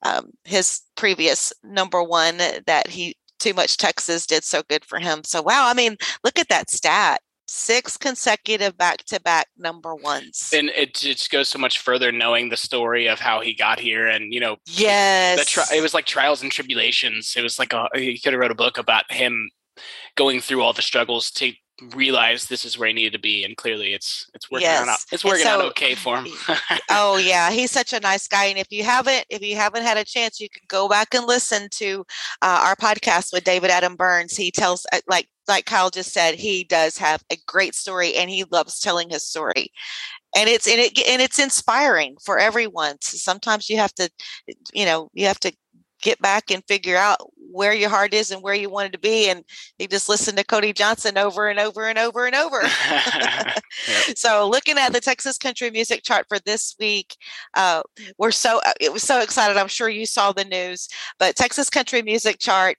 um, 0.03 0.31
his 0.45 0.81
previous 0.97 1.53
number 1.63 2.03
one 2.03 2.39
that 2.67 2.89
he 2.89 3.17
too 3.39 3.55
much 3.55 3.77
Texas 3.77 4.27
did 4.27 4.45
so 4.45 4.63
good 4.69 4.85
for 4.85 4.99
him. 4.99 5.23
So 5.25 5.43
wow, 5.43 5.69
I 5.69 5.75
mean, 5.75 5.97
look 6.25 6.39
at 6.39 6.49
that 6.49 6.71
stat 6.71 7.21
six 7.49 7.97
consecutive 7.97 8.77
back-to-back 8.77 9.49
number 9.57 9.95
ones. 9.95 10.51
And 10.53 10.71
it 10.77 10.95
just 10.95 11.31
goes 11.31 11.49
so 11.49 11.59
much 11.59 11.79
further 11.79 12.13
knowing 12.13 12.51
the 12.51 12.57
story 12.57 13.07
of 13.09 13.19
how 13.19 13.41
he 13.41 13.55
got 13.55 13.81
here 13.81 14.07
and 14.07 14.33
you 14.33 14.41
know 14.41 14.57
yes 14.67 15.47
tri- 15.47 15.65
it 15.75 15.81
was 15.81 15.95
like 15.95 16.05
trials 16.05 16.43
and 16.43 16.53
tribulations. 16.53 17.35
It 17.37 17.43
was 17.43 17.59
like 17.59 17.73
a 17.73 17.89
he 17.95 18.19
could 18.19 18.33
have 18.33 18.41
wrote 18.41 18.51
a 18.51 18.57
book 18.57 18.79
about 18.79 19.11
him 19.11 19.51
going 20.17 20.41
through 20.41 20.63
all 20.63 20.73
the 20.73 20.83
struggles 20.83 21.31
to 21.33 21.53
realize 21.95 22.47
this 22.47 22.65
is 22.65 22.79
where 22.79 22.89
he 22.89 22.95
needed 22.95 23.13
to 23.13 23.19
be 23.19 23.45
and 23.45 23.57
clearly 23.57 23.93
it's 23.95 24.29
it's 24.35 24.51
working 24.51 24.67
yes. 24.67 24.89
out 24.89 24.99
it's 25.13 25.25
working 25.25 25.45
so, 25.45 25.61
out 25.61 25.65
okay 25.65 25.95
for 25.95 26.17
him. 26.17 26.27
oh 26.91 27.17
yeah 27.17 27.51
he's 27.51 27.71
such 27.71 27.93
a 27.93 28.01
nice 28.01 28.27
guy 28.27 28.47
and 28.47 28.59
if 28.59 28.67
you 28.71 28.83
haven't 28.83 29.25
if 29.31 29.43
you 29.43 29.55
haven't 29.55 29.83
had 29.83 29.97
a 29.97 30.05
chance 30.05 30.41
you 30.41 30.49
can 30.49 30.63
go 30.69 30.89
back 30.89 31.15
and 31.15 31.27
listen 31.27 31.69
to 31.71 32.05
uh, 32.43 32.63
our 32.65 32.77
podcast 32.77 33.33
with 33.33 33.45
david 33.45 33.71
adam 33.71 33.97
byrnes. 33.97 34.37
He 34.37 34.51
tells 34.51 34.87
uh, 34.93 35.01
like 35.09 35.29
like 35.47 35.67
kyle 35.67 35.91
just 35.91 36.13
said 36.13 36.35
he 36.35 36.65
does 36.65 36.97
have 36.99 37.23
a 37.31 37.37
great 37.47 37.75
story 37.75 38.15
and 38.15 38.31
he 38.31 38.45
loves 38.51 38.81
telling 38.81 39.11
his 39.11 39.27
story. 39.27 39.73
And 40.37 40.49
it's 40.49 40.69
and 40.69 40.79
it 40.79 40.99
and 41.09 41.23
it's 41.23 41.39
inspiring 41.39 42.17
for 42.23 42.39
everyone. 42.39 42.97
Sometimes 43.01 43.71
you 43.71 43.79
have 43.79 43.95
to 43.95 44.11
you 44.73 44.85
know 44.85 45.11
you 45.15 45.27
have 45.27 45.41
to 45.41 45.53
get 46.01 46.21
back 46.21 46.51
and 46.51 46.65
figure 46.67 46.97
out 46.97 47.19
where 47.51 47.73
your 47.73 47.89
heart 47.89 48.13
is 48.15 48.31
and 48.31 48.43
where 48.43 48.55
you 48.55 48.69
wanted 48.71 48.93
to 48.93 48.99
be. 48.99 49.29
And 49.29 49.45
you 49.79 49.89
just 49.89 50.09
listen 50.09 50.37
to 50.37 50.45
Cody 50.45 50.73
Johnson 50.73 51.19
over 51.19 51.49
and 51.49 51.59
over 51.59 51.89
and 51.89 51.99
over 51.99 52.27
and 52.27 52.35
over. 52.35 52.63
yep. 52.91 53.63
So 54.17 54.49
looking 54.49 54.79
at 54.79 54.93
the 54.93 55.01
Texas 55.01 55.39
country 55.39 55.71
music 55.71 56.03
chart 56.03 56.27
for 56.29 56.39
this 56.41 56.75
week, 56.79 57.17
uh, 57.55 57.83
we're 58.19 58.31
so, 58.31 58.61
uh, 58.67 58.73
it 58.81 58.93
was 58.93 59.03
so 59.03 59.21
excited. 59.21 59.57
I'm 59.57 59.69
sure 59.69 59.89
you 59.89 60.07
saw 60.07 60.33
the 60.33 60.45
news, 60.45 60.89
but 61.19 61.37
Texas 61.37 61.71
country 61.71 62.03
music 62.03 62.39
chart 62.39 62.77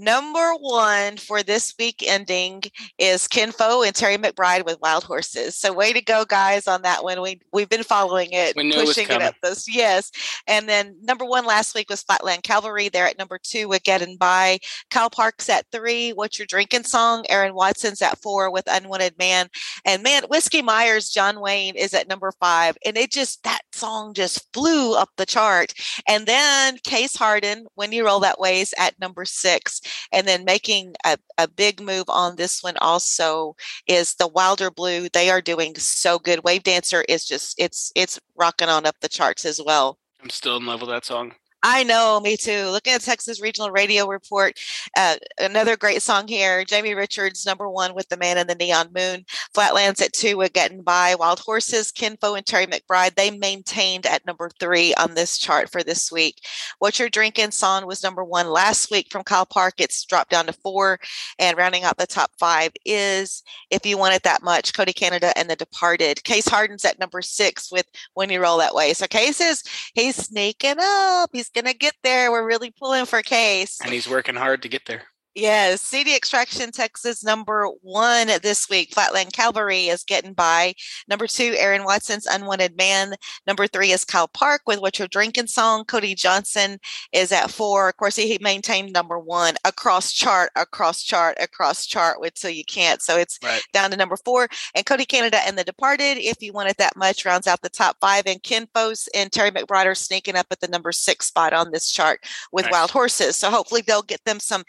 Number 0.00 0.52
one 0.60 1.16
for 1.16 1.42
this 1.42 1.74
week 1.76 2.04
ending 2.06 2.62
is 2.98 3.26
Ken 3.26 3.50
Fo 3.50 3.82
and 3.82 3.92
Terry 3.92 4.16
McBride 4.16 4.64
with 4.64 4.80
Wild 4.80 5.02
Horses. 5.02 5.58
So 5.58 5.72
way 5.72 5.92
to 5.92 6.00
go, 6.00 6.24
guys, 6.24 6.68
on 6.68 6.82
that 6.82 7.02
one. 7.02 7.20
We 7.20 7.40
we've 7.52 7.68
been 7.68 7.82
following 7.82 8.28
it, 8.30 8.54
pushing 8.54 9.08
it, 9.08 9.10
it 9.10 9.22
up 9.22 9.34
this. 9.42 9.66
Yes. 9.66 10.12
And 10.46 10.68
then 10.68 10.96
number 11.02 11.24
one 11.24 11.44
last 11.44 11.74
week 11.74 11.90
was 11.90 12.02
Flatland 12.04 12.44
Cavalry. 12.44 12.88
They're 12.88 13.08
at 13.08 13.18
number 13.18 13.40
two 13.42 13.66
with 13.66 13.82
Getting 13.82 14.16
By. 14.16 14.60
Kyle 14.88 15.10
Park's 15.10 15.48
at 15.48 15.66
three. 15.72 16.10
What's 16.10 16.38
Your 16.38 16.46
Drinking 16.46 16.84
Song? 16.84 17.24
Aaron 17.28 17.56
Watson's 17.56 18.00
at 18.00 18.22
four 18.22 18.52
with 18.52 18.70
Unwanted 18.70 19.18
Man. 19.18 19.48
And 19.84 20.04
man, 20.04 20.22
Whiskey 20.30 20.62
Myers, 20.62 21.10
John 21.10 21.40
Wayne 21.40 21.74
is 21.74 21.92
at 21.92 22.08
number 22.08 22.30
five. 22.38 22.78
And 22.86 22.96
it 22.96 23.10
just 23.10 23.42
that 23.42 23.62
song 23.78 24.14
just 24.14 24.52
flew 24.52 24.94
up 24.94 25.10
the 25.16 25.26
chart. 25.26 25.72
And 26.06 26.26
then 26.26 26.78
Case 26.84 27.16
Harden, 27.16 27.66
When 27.74 27.92
You 27.92 28.04
Roll 28.04 28.20
That 28.20 28.40
Way, 28.40 28.60
is 28.60 28.74
at 28.78 28.98
number 29.00 29.24
six. 29.24 29.80
And 30.12 30.26
then 30.26 30.44
making 30.44 30.94
a, 31.04 31.16
a 31.38 31.48
big 31.48 31.80
move 31.80 32.04
on 32.08 32.36
this 32.36 32.62
one 32.62 32.76
also 32.80 33.56
is 33.86 34.14
the 34.14 34.28
Wilder 34.28 34.70
Blue. 34.70 35.08
They 35.08 35.30
are 35.30 35.40
doing 35.40 35.74
so 35.76 36.18
good. 36.18 36.44
Wave 36.44 36.62
Dancer 36.62 37.04
is 37.08 37.24
just 37.24 37.54
it's 37.58 37.92
it's 37.94 38.18
rocking 38.36 38.68
on 38.68 38.86
up 38.86 38.96
the 39.00 39.08
charts 39.08 39.44
as 39.44 39.60
well. 39.64 39.98
I'm 40.22 40.30
still 40.30 40.56
in 40.56 40.66
love 40.66 40.80
with 40.80 40.90
that 40.90 41.04
song. 41.04 41.34
I 41.62 41.82
know, 41.82 42.20
me 42.20 42.36
too. 42.36 42.66
Looking 42.66 42.92
at 42.92 43.00
Texas 43.00 43.42
Regional 43.42 43.72
Radio 43.72 44.06
Report, 44.06 44.56
uh, 44.96 45.16
another 45.40 45.76
great 45.76 46.02
song 46.02 46.28
here. 46.28 46.64
Jamie 46.64 46.94
Richards, 46.94 47.44
number 47.44 47.68
one 47.68 47.94
with 47.94 48.08
The 48.08 48.16
Man 48.16 48.38
in 48.38 48.46
the 48.46 48.54
Neon 48.54 48.90
Moon. 48.94 49.24
Flatlands 49.54 50.00
at 50.00 50.12
two 50.12 50.36
with 50.36 50.52
Getting 50.52 50.82
By. 50.82 51.16
Wild 51.16 51.40
Horses, 51.40 51.90
Ken 51.90 52.16
Fo 52.20 52.36
and 52.36 52.46
Terry 52.46 52.66
McBride, 52.66 53.16
they 53.16 53.32
maintained 53.32 54.06
at 54.06 54.24
number 54.24 54.50
three 54.60 54.94
on 54.94 55.14
this 55.14 55.36
chart 55.36 55.68
for 55.68 55.82
this 55.82 56.12
week. 56.12 56.46
What 56.78 56.96
You're 56.98 57.08
Drinking 57.08 57.50
song 57.50 57.86
was 57.86 58.04
number 58.04 58.22
one 58.22 58.48
last 58.48 58.92
week 58.92 59.08
from 59.10 59.24
Kyle 59.24 59.46
Park. 59.46 59.74
It's 59.78 60.04
dropped 60.04 60.30
down 60.30 60.46
to 60.46 60.52
four. 60.52 61.00
And 61.40 61.56
rounding 61.56 61.82
out 61.82 61.96
the 61.96 62.06
top 62.06 62.30
five 62.38 62.70
is 62.84 63.42
If 63.70 63.84
You 63.84 63.98
Want 63.98 64.14
It 64.14 64.22
That 64.22 64.44
Much, 64.44 64.74
Cody 64.74 64.92
Canada 64.92 65.36
and 65.36 65.50
The 65.50 65.56
Departed. 65.56 66.22
Case 66.22 66.46
Harden's 66.46 66.84
at 66.84 67.00
number 67.00 67.20
six 67.20 67.72
with 67.72 67.86
When 68.14 68.30
You 68.30 68.40
Roll 68.40 68.58
That 68.58 68.74
Way. 68.74 68.92
So 68.94 69.08
Case 69.08 69.40
is, 69.40 69.64
he's 69.94 70.14
sneaking 70.14 70.76
up. 70.80 71.30
He's 71.32 71.47
he's 71.48 71.62
gonna 71.62 71.74
get 71.74 71.94
there. 72.02 72.30
We're 72.30 72.46
really 72.46 72.70
pulling 72.70 73.06
for 73.06 73.22
Case, 73.22 73.78
and 73.82 73.92
he's 73.92 74.08
working 74.08 74.34
hard 74.34 74.62
to 74.62 74.68
get 74.68 74.82
there. 74.86 75.02
Yes, 75.38 75.82
CD 75.82 76.16
Extraction 76.16 76.72
Texas 76.72 77.22
number 77.22 77.68
one 77.82 78.26
this 78.42 78.68
week. 78.68 78.92
Flatland 78.92 79.32
Cavalry 79.32 79.86
is 79.86 80.02
getting 80.02 80.32
by. 80.32 80.74
Number 81.06 81.28
two, 81.28 81.54
Aaron 81.56 81.84
Watson's 81.84 82.26
Unwanted 82.26 82.76
Man. 82.76 83.14
Number 83.46 83.68
three 83.68 83.92
is 83.92 84.04
Kyle 84.04 84.26
Park 84.26 84.62
with 84.66 84.80
What 84.80 84.98
You're 84.98 85.06
Drinking 85.06 85.46
song. 85.46 85.84
Cody 85.84 86.16
Johnson 86.16 86.80
is 87.12 87.30
at 87.30 87.52
four. 87.52 87.88
Of 87.88 87.98
course, 87.98 88.16
he 88.16 88.36
maintained 88.40 88.92
number 88.92 89.16
one 89.16 89.54
across 89.64 90.10
chart, 90.12 90.50
across 90.56 91.04
chart, 91.04 91.36
across 91.38 91.86
chart 91.86 92.20
with 92.20 92.36
So 92.36 92.48
You 92.48 92.64
Can't. 92.64 93.00
So 93.00 93.16
it's 93.16 93.38
Right. 93.40 93.62
down 93.72 93.92
to 93.92 93.96
number 93.96 94.16
four. 94.16 94.48
And 94.74 94.84
Cody 94.86 95.04
Canada 95.04 95.38
and 95.46 95.56
The 95.56 95.62
Departed, 95.62 96.18
if 96.18 96.42
you 96.42 96.52
want 96.52 96.70
it 96.70 96.78
that 96.78 96.96
much, 96.96 97.24
rounds 97.24 97.46
out 97.46 97.62
the 97.62 97.68
top 97.68 97.96
five. 98.00 98.24
And 98.26 98.42
Ken 98.42 98.66
Fose 98.74 99.06
and 99.14 99.30
Terry 99.30 99.52
McBride 99.52 99.86
are 99.86 99.94
sneaking 99.94 100.34
up 100.34 100.46
at 100.50 100.58
the 100.58 100.66
number 100.66 100.90
six 100.90 101.26
spot 101.26 101.52
on 101.52 101.70
this 101.70 101.92
chart 101.92 102.24
with 102.50 102.64
Nice. 102.64 102.72
Wild 102.72 102.90
Horses. 102.90 103.36
So 103.36 103.52
hopefully 103.52 103.82
they'll 103.86 104.02
get 104.02 104.24
them 104.24 104.40
some 104.40 104.64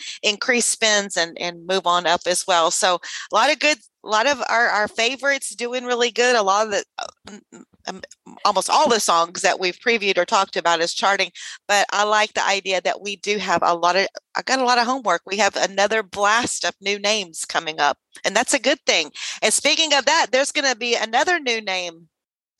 increased 0.59 0.69
spins 0.71 1.17
and 1.17 1.37
and 1.39 1.65
move 1.67 1.85
on 1.87 2.05
up 2.05 2.21
as 2.25 2.45
well. 2.47 2.71
So 2.71 2.95
a 3.31 3.35
lot 3.35 3.51
of 3.51 3.59
good, 3.59 3.77
a 4.03 4.07
lot 4.09 4.27
of 4.27 4.41
our 4.49 4.67
our 4.67 4.87
favorites 4.87 5.55
doing 5.55 5.85
really 5.85 6.11
good. 6.11 6.35
A 6.35 6.43
lot 6.43 6.67
of 6.67 6.71
the. 6.71 6.83
uh, 6.97 7.59
Um, 7.87 8.01
almost 8.45 8.69
all 8.69 8.87
the 8.89 8.99
songs 8.99 9.41
that 9.41 9.59
we've 9.59 9.79
previewed 9.79 10.17
or 10.17 10.25
talked 10.25 10.55
about 10.57 10.81
is 10.81 10.93
charting, 10.93 11.31
but 11.67 11.85
I 11.91 12.03
like 12.03 12.33
the 12.33 12.45
idea 12.45 12.81
that 12.81 13.01
we 13.01 13.15
do 13.15 13.39
have 13.39 13.61
a 13.63 13.73
lot 13.73 13.95
of. 13.95 14.05
I 14.35 14.41
got 14.43 14.59
a 14.59 14.65
lot 14.65 14.77
of 14.77 14.85
homework. 14.85 15.21
We 15.25 15.37
have 15.37 15.55
another 15.55 16.03
blast 16.03 16.65
of 16.65 16.75
new 16.81 16.99
names 16.99 17.45
coming 17.45 17.79
up, 17.79 17.97
and 18.23 18.35
that's 18.35 18.53
a 18.53 18.59
good 18.59 18.79
thing. 18.85 19.11
And 19.41 19.53
speaking 19.53 19.93
of 19.95 20.05
that, 20.05 20.27
there's 20.31 20.51
going 20.51 20.69
to 20.71 20.77
be 20.77 20.93
another 20.95 21.39
new 21.39 21.61
name. 21.61 22.09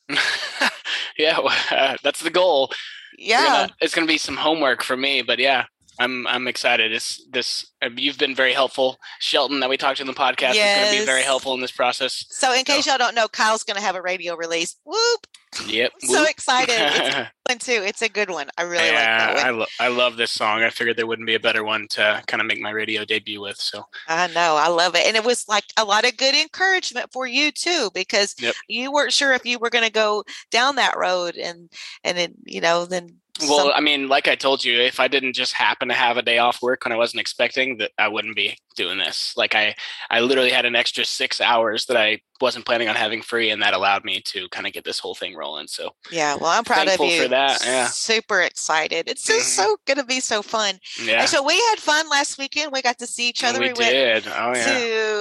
yeah, 1.18 1.38
well, 1.38 1.54
uh, 1.70 1.96
that's 2.02 2.20
the 2.20 2.30
goal. 2.30 2.72
Yeah, 3.18 3.44
gonna- 3.46 3.74
it's 3.80 3.94
going 3.94 4.06
to 4.08 4.12
be 4.12 4.18
some 4.18 4.36
homework 4.38 4.82
for 4.82 4.96
me, 4.96 5.22
but 5.22 5.38
yeah, 5.38 5.66
I'm 6.00 6.26
I'm 6.26 6.48
excited. 6.48 6.92
It's 6.92 7.24
this. 7.30 7.66
uh, 7.82 7.90
You've 7.94 8.18
been 8.18 8.34
very 8.34 8.52
helpful, 8.54 8.98
Shelton, 9.18 9.60
that 9.60 9.68
we 9.68 9.76
talked 9.76 9.98
to 9.98 10.02
in 10.02 10.06
the 10.06 10.12
podcast. 10.14 10.52
is 10.52 10.56
going 10.56 10.92
to 10.94 10.98
be 11.00 11.04
very 11.06 11.22
helpful 11.22 11.52
in 11.54 11.60
this 11.60 11.70
process. 11.72 12.24
So, 12.30 12.52
in 12.54 12.64
case 12.64 12.86
y'all 12.86 12.96
don't 12.98 13.14
know, 13.14 13.28
Kyle's 13.28 13.62
going 13.64 13.76
to 13.76 13.82
have 13.82 13.94
a 13.96 14.02
radio 14.02 14.34
release. 14.34 14.76
Whoop! 14.84 15.26
Yep. 15.66 15.92
So 16.00 16.24
excited. 16.24 16.74
It's 16.76 17.14
a 17.16 17.30
one 17.48 17.58
too. 17.58 17.82
It's 17.84 18.00
a 18.02 18.08
good 18.08 18.30
one. 18.30 18.48
I 18.56 18.62
really 18.62 18.76
like 18.84 18.92
yeah, 18.92 19.34
that 19.34 19.44
I, 19.46 19.50
one. 19.50 19.60
lo- 19.60 19.66
I 19.78 19.88
love 19.88 20.16
this 20.16 20.30
song. 20.30 20.62
I 20.62 20.70
figured 20.70 20.96
there 20.96 21.06
wouldn't 21.06 21.26
be 21.26 21.34
a 21.34 21.40
better 21.40 21.64
one 21.64 21.86
to 21.90 22.22
kind 22.26 22.40
of 22.40 22.46
make 22.46 22.60
my 22.60 22.70
radio 22.70 23.04
debut 23.04 23.40
with. 23.40 23.56
So 23.58 23.84
I 24.08 24.28
know. 24.28 24.56
I 24.56 24.68
love 24.68 24.94
it. 24.94 25.06
And 25.06 25.16
it 25.16 25.24
was 25.24 25.46
like 25.48 25.64
a 25.76 25.84
lot 25.84 26.06
of 26.06 26.16
good 26.16 26.34
encouragement 26.34 27.12
for 27.12 27.26
you 27.26 27.50
too, 27.52 27.90
because 27.94 28.34
Yep. 28.38 28.54
you 28.68 28.90
weren't 28.92 29.12
sure 29.12 29.32
if 29.32 29.44
you 29.44 29.58
were 29.58 29.70
going 29.70 29.84
to 29.84 29.92
go 29.92 30.24
down 30.50 30.76
that 30.76 30.96
road 30.96 31.36
and, 31.36 31.68
and 32.04 32.16
it, 32.18 32.32
you 32.46 32.60
know, 32.62 32.86
then. 32.86 33.16
Well, 33.48 33.58
some- 33.66 33.72
I 33.74 33.80
mean, 33.80 34.08
like 34.08 34.28
I 34.28 34.34
told 34.34 34.64
you, 34.64 34.80
if 34.80 35.00
I 35.00 35.08
didn't 35.08 35.34
just 35.34 35.52
happen 35.54 35.88
to 35.88 35.94
have 35.94 36.16
a 36.16 36.22
day 36.22 36.38
off 36.38 36.60
work 36.62 36.84
when 36.84 36.92
I 36.92 36.96
wasn't 36.96 37.20
expecting, 37.20 37.78
that 37.78 37.92
I 37.98 38.08
wouldn't 38.08 38.36
be 38.36 38.56
doing 38.76 38.98
this. 38.98 39.34
Like 39.36 39.54
I, 39.54 39.74
I 40.10 40.20
literally 40.20 40.50
had 40.50 40.64
an 40.64 40.76
extra 40.76 41.04
six 41.04 41.40
hours 41.40 41.86
that 41.86 41.96
I 41.96 42.20
wasn't 42.40 42.64
planning 42.64 42.88
on 42.88 42.96
having 42.96 43.20
free, 43.20 43.50
and 43.50 43.62
that 43.62 43.74
allowed 43.74 44.04
me 44.04 44.20
to 44.26 44.48
kind 44.48 44.66
of 44.66 44.72
get 44.72 44.84
this 44.84 44.98
whole 44.98 45.14
thing 45.14 45.36
rolling. 45.36 45.66
So 45.66 45.90
yeah, 46.10 46.36
well, 46.36 46.50
I'm 46.50 46.64
proud 46.64 46.88
of 46.88 46.98
you. 47.00 47.22
for 47.22 47.28
that, 47.28 47.62
yeah. 47.64 47.86
Super 47.86 48.40
excited. 48.40 49.08
It's 49.08 49.24
just 49.24 49.58
Mhm. 49.58 49.62
so 49.62 49.76
going 49.86 49.98
to 49.98 50.04
be 50.04 50.20
so 50.20 50.40
fun. 50.42 50.78
yeah, 51.02 51.20
And 51.20 51.28
so 51.28 51.42
we 51.42 51.54
had 51.70 51.76
fun 51.78 52.08
last 52.08 52.38
weekend. 52.38 52.72
We 52.72 52.80
got 52.82 52.98
to 53.00 53.06
see 53.06 53.28
each 53.28 53.44
other. 53.44 53.58
we, 53.60 53.66
went 53.66 53.76
did. 53.78 54.26
Oh 54.28 54.52
yeah, 54.54 54.78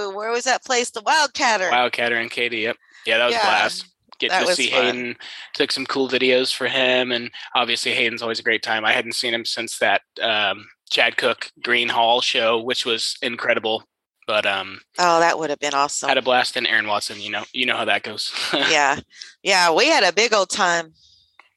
to, 0.07 0.11
where 0.15 0.31
was 0.31 0.45
that 0.45 0.63
place? 0.63 0.91
The 0.91 1.01
Wildcatter. 1.01 1.69
Wildcatter 1.69 2.19
and 2.21 2.31
Katy. 2.31 2.59
Yep, 2.59 2.77
yeah, 3.05 3.17
that 3.17 3.25
was 3.25 3.33
Yeah, 3.35 3.41
blast. 3.41 3.85
Getting 4.19 4.37
that 4.39 4.47
to 4.47 4.55
see 4.55 4.69
fun. 4.69 4.85
Hayden, 4.85 5.15
took 5.53 5.71
some 5.71 5.85
cool 5.85 6.09
videos 6.09 6.53
for 6.53 6.67
him, 6.67 7.11
and 7.11 7.31
obviously 7.55 7.93
Hayden's 7.93 8.21
always 8.21 8.39
a 8.39 8.43
great 8.43 8.61
time. 8.63 8.83
I 8.85 8.91
hadn't 8.91 9.13
seen 9.13 9.33
him 9.33 9.45
since 9.45 9.79
that 9.79 10.01
um, 10.21 10.67
Chad 10.89 11.17
Cook 11.17 11.51
Green 11.63 11.89
Hall 11.89 12.21
show, 12.21 12.61
which 12.61 12.85
was 12.85 13.15
incredible. 13.21 13.83
But 14.27 14.45
um, 14.45 14.81
Oh, 14.99 15.19
that 15.19 15.39
would 15.39 15.49
have 15.49 15.57
been 15.59 15.73
awesome. 15.73 16.07
had 16.07 16.17
a 16.19 16.21
blast 16.21 16.55
and 16.55 16.67
Aaron 16.67 16.85
Watson. 16.87 17.19
You 17.19 17.31
know, 17.31 17.43
you 17.51 17.65
know 17.65 17.75
how 17.75 17.85
that 17.85 18.03
goes. 18.03 18.31
yeah. 18.53 18.99
Yeah. 19.41 19.73
We 19.73 19.87
had 19.87 20.03
a 20.03 20.13
big 20.13 20.33
old 20.33 20.51
time. 20.51 20.93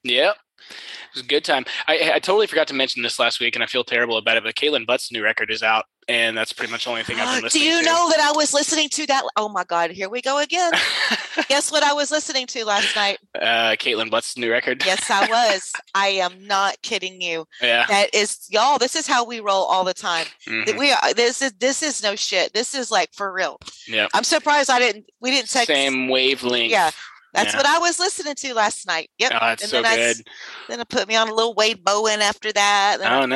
Yep. 0.05 0.37
It 0.71 1.17
was 1.17 1.23
a 1.25 1.27
good 1.27 1.45
time. 1.45 1.67
I, 1.87 2.13
I 2.15 2.19
totally 2.19 2.47
forgot 2.47 2.69
to 2.69 2.75
mention 2.75 3.03
this 3.03 3.19
last 3.19 3.41
week, 3.41 3.55
and 3.55 3.63
I 3.63 3.67
feel 3.67 3.85
terrible 3.85 4.17
about 4.17 4.39
it. 4.39 4.45
But 4.45 4.55
Kaitlin 4.55 4.87
Butts' 4.87 5.13
new 5.13 5.23
record 5.23 5.51
is 5.51 5.63
out, 5.63 5.85
and 6.09 6.37
that's 6.37 6.53
pretty 6.53 6.71
much 6.73 6.85
the 6.85 6.91
only 6.91 7.03
thing 7.03 7.19
I've 7.21 7.35
been 7.37 7.45
listening 7.45 7.63
to. 7.63 7.69
Do 7.69 7.75
you 7.75 7.79
to. 7.81 7.85
know 7.87 8.09
that 8.11 8.21
I 8.21 8.33
was 8.37 8.53
listening 8.53 8.89
to 8.91 9.07
that? 9.07 9.23
Oh 9.37 9.49
my 9.49 9.65
God, 9.65 9.91
here 9.91 10.09
we 10.09 10.21
go 10.23 10.39
again. 10.39 10.73
Guess 11.49 11.71
what 11.73 11.83
I 11.83 11.93
was 11.93 12.11
listening 12.11 12.47
to 12.49 12.65
last 12.65 12.95
night? 12.97 13.19
uh, 13.41 13.71
Kaitlin 13.79 14.11
Butts' 14.11 14.37
new 14.37 14.51
record. 14.51 14.83
Yes, 14.85 15.11
I 15.11 15.27
was. 15.31 15.73
I 15.95 16.09
am 16.09 16.47
not 16.47 16.81
kidding 16.83 17.21
you. 17.21 17.47
Yeah. 17.63 17.85
That 17.89 18.15
is 18.15 18.47
y'all, 18.51 18.79
this 18.79 18.97
is 18.97 19.07
how 19.07 19.25
we 19.25 19.41
roll 19.41 19.65
all 19.67 19.85
the 19.85 19.95
time. 19.95 20.27
Mhm, 20.47 20.79
We 20.79 20.93
are 20.93 21.15
this 21.15 21.41
is 21.43 21.53
this 21.61 21.83
is 21.83 22.03
no 22.03 22.17
shit. 22.17 22.53
This 22.53 22.75
is 22.75 22.91
like 22.91 23.11
for 23.15 23.33
real. 23.33 23.59
Yeah. 23.89 24.09
I'm 24.15 24.25
surprised 24.25 24.71
I 24.71 24.79
didn't 24.79 25.07
we 25.21 25.31
didn't 25.31 25.51
text 25.51 25.69
Same 25.69 26.09
wavelength. 26.09 26.71
Yeah, 26.71 26.91
That's 27.33 27.53
Yeah. 27.53 27.59
what 27.59 27.67
I 27.67 27.79
was 27.79 27.99
listening 27.99 28.35
to 28.37 28.55
last 28.55 28.87
night. 28.87 29.11
Yep. 29.19 29.33
Oh, 29.35 29.39
that's 29.41 29.63
and 29.63 29.71
so 29.71 29.83
then 29.83 29.93
I 29.93 29.97
good. 29.97 30.17
s- 30.17 30.23
then 30.69 30.81
it 30.81 30.89
put 30.89 31.09
me 31.09 31.17
on 31.17 31.29
a 31.29 31.35
little 31.35 31.55
Wade 31.55 31.83
Bowen 31.85 32.21
after 32.21 32.53
that. 32.53 32.99
oh, 33.01 33.05
I- 33.05 33.23
Oh, 33.23 33.27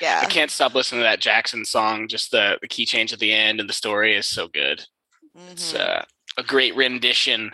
nice. 0.00 0.24
I 0.24 0.26
can't 0.26 0.50
stop 0.50 0.74
listening 0.74 1.00
to 1.00 1.04
that 1.04 1.20
Jackson 1.20 1.64
song. 1.64 2.08
Just 2.08 2.30
the, 2.30 2.58
the 2.60 2.68
key 2.68 2.86
change 2.86 3.12
at 3.12 3.18
the 3.18 3.32
end 3.32 3.60
and 3.60 3.68
the 3.68 3.72
story 3.74 4.16
is 4.16 4.28
so 4.28 4.48
good. 4.48 4.84
It's 5.50 5.72
Mhm. 5.72 5.80
uh, 5.80 6.02
a 6.36 6.42
great 6.42 6.74
rendition. 6.76 7.52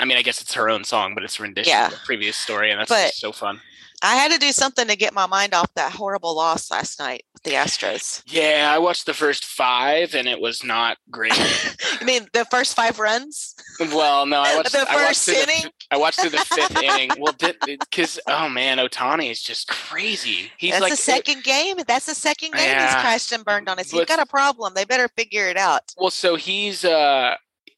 I 0.00 0.04
mean, 0.04 0.16
I 0.16 0.22
guess 0.22 0.40
it's 0.40 0.54
her 0.54 0.68
own 0.68 0.84
song, 0.84 1.14
but 1.14 1.24
it's 1.24 1.38
a 1.38 1.42
rendition 1.42 1.70
Yeah. 1.70 1.86
of 1.86 1.92
the 1.92 1.98
previous 2.04 2.36
story, 2.36 2.70
and 2.70 2.80
that's 2.80 2.90
But- 2.90 3.14
so 3.14 3.32
fun. 3.32 3.60
I 4.02 4.16
had 4.16 4.30
to 4.30 4.38
do 4.38 4.52
something 4.52 4.86
to 4.88 4.94
get 4.94 5.14
my 5.14 5.24
mind 5.24 5.54
off 5.54 5.72
that 5.74 5.90
horrible 5.92 6.36
loss 6.36 6.70
last 6.70 6.98
night 6.98 7.24
with 7.32 7.44
the 7.44 7.52
Astros. 7.52 8.20
Yeah, 8.26 8.70
I 8.70 8.76
watched 8.76 9.06
the 9.06 9.14
first 9.14 9.46
five, 9.46 10.14
and 10.14 10.28
it 10.28 10.38
was 10.38 10.62
not 10.62 10.98
great. 11.10 11.32
I 12.00 12.04
mean, 12.04 12.28
the 12.34 12.44
first 12.44 12.76
five 12.76 12.98
runs. 12.98 13.54
well, 13.80 14.26
no, 14.26 14.42
I 14.42 14.54
watched 14.56 14.72
The 14.72 14.80
I 14.86 14.96
watched 14.96 15.06
first 15.06 15.26
the 15.26 15.42
inning? 15.42 15.62
fi- 15.62 15.70
I 15.92 15.96
watched 15.96 16.20
through 16.20 16.28
the 16.28 16.36
fifth 16.44 16.76
inning. 16.82 17.10
Well, 17.18 17.34
because 17.80 18.20
oh 18.28 18.50
man, 18.50 18.76
Otani 18.76 19.30
is 19.30 19.40
just 19.40 19.66
crazy. 19.68 20.52
He's 20.58 20.72
That's 20.72 20.82
like 20.82 20.90
the 20.92 20.96
second 20.98 21.42
game. 21.42 21.78
That's 21.88 22.04
the 22.04 22.14
second 22.14 22.52
game 22.52 22.78
he's 22.78 22.90
crashed 22.96 23.32
and 23.32 23.46
burned 23.46 23.66
on 23.70 23.78
us. 23.78 23.90
He's 23.90 24.04
got 24.04 24.18
a 24.20 24.26
problem. 24.26 24.74
They 24.74 24.84
better 24.84 25.08
figure 25.16 25.48
it 25.48 25.56
out. 25.56 25.94
Well, 25.96 26.10
so 26.10 26.36
he's 26.36 26.84
uh 26.84 27.36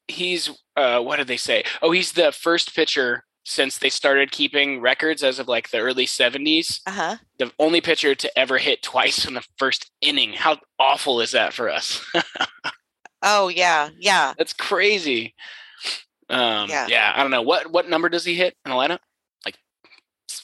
he's 0.09 0.49
uh 0.75 0.99
what 1.01 1.17
did 1.17 1.27
they 1.27 1.37
say? 1.37 1.63
Oh, 1.81 1.91
he's 1.91 2.11
the 2.13 2.31
first 2.31 2.75
pitcher 2.75 3.23
since 3.45 3.77
they 3.77 3.89
started 3.89 4.31
keeping 4.31 4.79
records 4.79 5.23
as 5.23 5.39
of 5.39 5.47
like 5.47 5.69
the 5.71 5.79
early 5.79 6.05
70s. 6.05 6.81
Uh 6.85 6.91
huh. 6.91 7.15
The 7.39 7.51
only 7.57 7.81
pitcher 7.81 8.13
to 8.15 8.39
ever 8.39 8.57
hit 8.57 8.83
twice 8.83 9.25
in 9.25 9.33
the 9.33 9.45
first 9.57 9.89
inning. 10.01 10.33
How 10.33 10.57
awful 10.77 11.21
is 11.21 11.31
that 11.31 11.53
for 11.53 11.69
us? 11.69 12.05
Oh 13.21 13.49
yeah, 13.49 13.89
yeah. 13.99 14.33
That's 14.37 14.53
crazy. 14.53 15.35
Um 16.29 16.69
Yeah. 16.69 16.87
yeah. 16.87 17.11
I 17.13 17.21
don't 17.21 17.31
know. 17.31 17.41
What 17.41 17.69
what 17.71 17.89
number 17.89 18.07
does 18.09 18.23
he 18.23 18.33
hit 18.35 18.55
in 18.65 18.71
the 18.71 18.77
lineup? 18.77 18.99
Like 19.45 19.57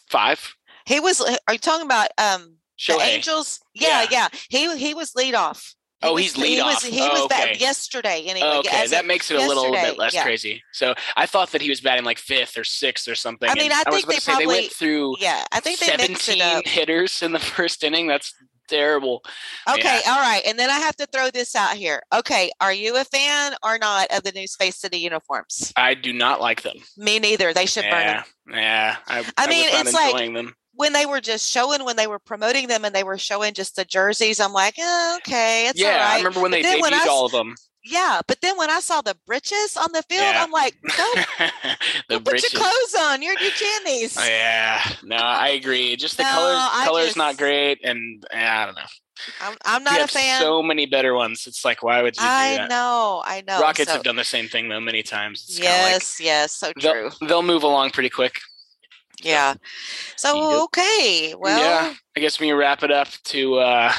5? 0.10 0.56
He 0.86 1.00
was. 1.00 1.22
Are 1.22 1.54
you 1.54 1.60
talking 1.60 1.86
about 1.86 2.10
um 2.18 2.58
the 2.88 2.94
Shohei. 2.94 3.16
Angels? 3.16 3.60
Yeah, 3.74 4.06
yeah. 4.12 4.28
He 4.50 4.76
he 4.78 4.94
was 4.94 5.16
lead 5.16 5.36
off. 5.36 5.74
Oh, 6.02 6.08
he 6.08 6.12
Oh, 6.12 6.14
was- 6.14 6.24
he's 6.24 6.34
He 6.36 6.62
was 6.62 6.76
leadoff. 6.76 6.90
he 6.90 7.02
Oh, 7.02 7.10
was 7.10 7.22
okay. 7.32 7.56
yesterday 7.58 8.24
anyway. 8.28 8.48
Oh, 8.52 8.60
okay, 8.60 8.88
that 8.88 9.06
makes 9.06 9.32
it 9.32 9.38
a 9.42 9.48
little 9.48 9.72
bit 9.72 9.98
less 9.98 10.14
yeah. 10.14 10.24
crazy. 10.24 10.62
So 10.74 10.94
I 11.16 11.26
thought 11.26 11.52
that 11.52 11.62
he 11.62 11.70
was 11.70 11.82
batting 11.82 12.04
like 12.06 12.20
fifth 12.20 12.58
or 12.58 12.64
sixth 12.64 13.08
or 13.08 13.16
something. 13.16 13.50
I 13.50 13.56
mean, 13.56 13.72
I 13.72 13.84
was 13.88 14.04
think 14.04 14.08
they 14.08 14.20
say 14.20 14.38
they 14.38 14.46
went 14.48 14.72
through 14.72 15.16
Yeah, 15.20 15.44
I 15.52 15.60
think 15.62 15.80
they 15.80 16.42
up. 16.42 16.66
hitters 16.68 17.22
in 17.22 17.32
the 17.32 17.40
first 17.56 17.84
inning. 17.84 18.08
That's 18.08 18.34
terrible. 18.68 19.24
Okay, 19.70 20.02
all 20.08 20.20
right. 20.20 20.42
And 20.46 20.58
then 20.60 20.70
I 20.70 20.80
have 20.80 20.96
to 20.98 21.06
throw 21.08 21.30
this 21.30 21.56
out 21.56 21.76
here. 21.76 22.02
Okay, 22.14 22.52
are 22.60 22.74
you 22.74 22.98
a 22.98 23.04
fan 23.06 23.54
or 23.64 23.78
not 23.78 24.08
of 24.12 24.24
the 24.24 24.32
new 24.32 24.48
Space 24.48 24.76
City 24.78 24.98
uniforms? 24.98 25.72
I 25.78 25.94
do 25.94 26.12
not 26.14 26.42
like 26.42 26.64
them. 26.64 26.78
Me 26.98 27.20
neither. 27.20 27.54
They 27.54 27.66
should 27.68 27.84
burn 27.84 28.06
them. 28.06 28.24
Yeah, 28.50 28.56
yeah. 28.56 28.96
I, 29.08 29.20
I 29.20 29.24
I 29.38 29.48
mean, 29.48 29.66
was 29.66 29.74
not 29.74 29.86
it's 29.86 29.94
like- 29.94 30.12
enjoying 30.14 30.34
them. 30.34 30.56
When 30.76 30.94
they 30.94 31.06
were 31.06 31.22
just 31.22 31.50
showing, 31.50 31.86
when 31.86 31.96
they 31.96 32.08
were 32.08 32.20
promoting 32.20 32.68
them, 32.68 32.86
and 32.86 32.94
they 32.94 33.04
were 33.04 33.18
showing 33.18 33.54
just 33.54 33.76
the 33.76 33.86
jerseys, 33.86 34.40
I'm 34.40 34.54
like, 34.54 34.76
oh, 34.80 35.20
okay, 35.20 35.68
it's 35.68 35.82
all 35.82 35.90
Yeah, 35.90 36.06
I 36.10 36.18
remember 36.18 36.42
when 36.42 36.52
But 36.52 36.58
they 36.58 36.62
then 36.64 36.82
when 36.82 36.94
I 36.94 37.00
debuted 37.00 37.08
all 37.08 37.26
of 37.26 37.32
them. 37.32 37.56
Yeah, 37.88 38.22
but 38.28 38.42
then 38.42 38.58
when 38.58 38.72
I 38.72 38.80
saw 38.80 39.02
the 39.02 39.16
breeches 39.28 39.78
on 39.78 39.92
the 39.92 40.02
field, 40.10 40.24
Yeah. 40.24 40.44
I'm 40.44 40.52
like, 40.52 40.76
go, 40.82 41.14
the 42.10 42.16
put 42.20 42.24
britches. 42.24 42.52
your 42.52 42.62
clothes 42.64 42.96
on. 43.00 43.22
You're 43.22 43.40
your 43.40 43.52
oh, 43.52 43.82
jammies. 43.86 44.18
Oh, 44.20 44.26
yeah, 44.26 44.82
no, 45.04 45.18
I 45.18 45.50
agree. 45.50 45.96
Just 45.96 46.18
the 46.18 46.24
No, 46.24 46.30
colors, 46.30 46.58
I 46.58 46.86
colors 46.86 47.16
not 47.16 47.38
great, 47.38 47.80
and 47.84 48.26
I 48.34 48.66
don't 48.66 48.76
know. 48.76 48.82
I'm, 49.40 49.56
I'm 49.66 49.84
not 49.84 50.02
a 50.02 50.08
fan. 50.08 50.42
so 50.42 50.62
many 50.62 50.88
better 50.88 51.14
ones. 51.14 51.46
It's 51.48 51.64
like, 51.64 51.84
why 51.84 52.02
would 52.02 52.18
you 52.18 52.22
do 52.24 52.28
I 52.28 52.68
know, 52.68 53.22
I 53.24 53.44
know. 53.48 53.62
Rockets 53.62 53.90
so, 53.90 53.96
have 53.96 54.04
done 54.04 54.16
the 54.16 54.26
same 54.26 54.48
thing 54.48 54.68
though 54.68 54.80
many 54.80 55.04
times. 55.04 55.46
It's 55.48 55.60
yes, 55.60 56.20
yes, 56.20 56.54
so 56.54 56.74
true. 56.74 57.12
they'll, 57.20 57.28
they'll 57.28 57.44
move 57.44 57.64
along 57.64 57.92
pretty 57.92 58.10
quick. 58.10 58.42
Yeah. 59.26 59.56
So 60.18 60.64
okay, 60.66 61.36
well, 61.38 61.60
yeah, 61.60 61.94
I 62.16 62.20
guess 62.20 62.40
we 62.40 62.48
can 62.48 62.58
wrap 62.58 62.84
it 62.84 62.92
up 62.92 63.10
to 63.26 63.56
uh, 63.56 63.92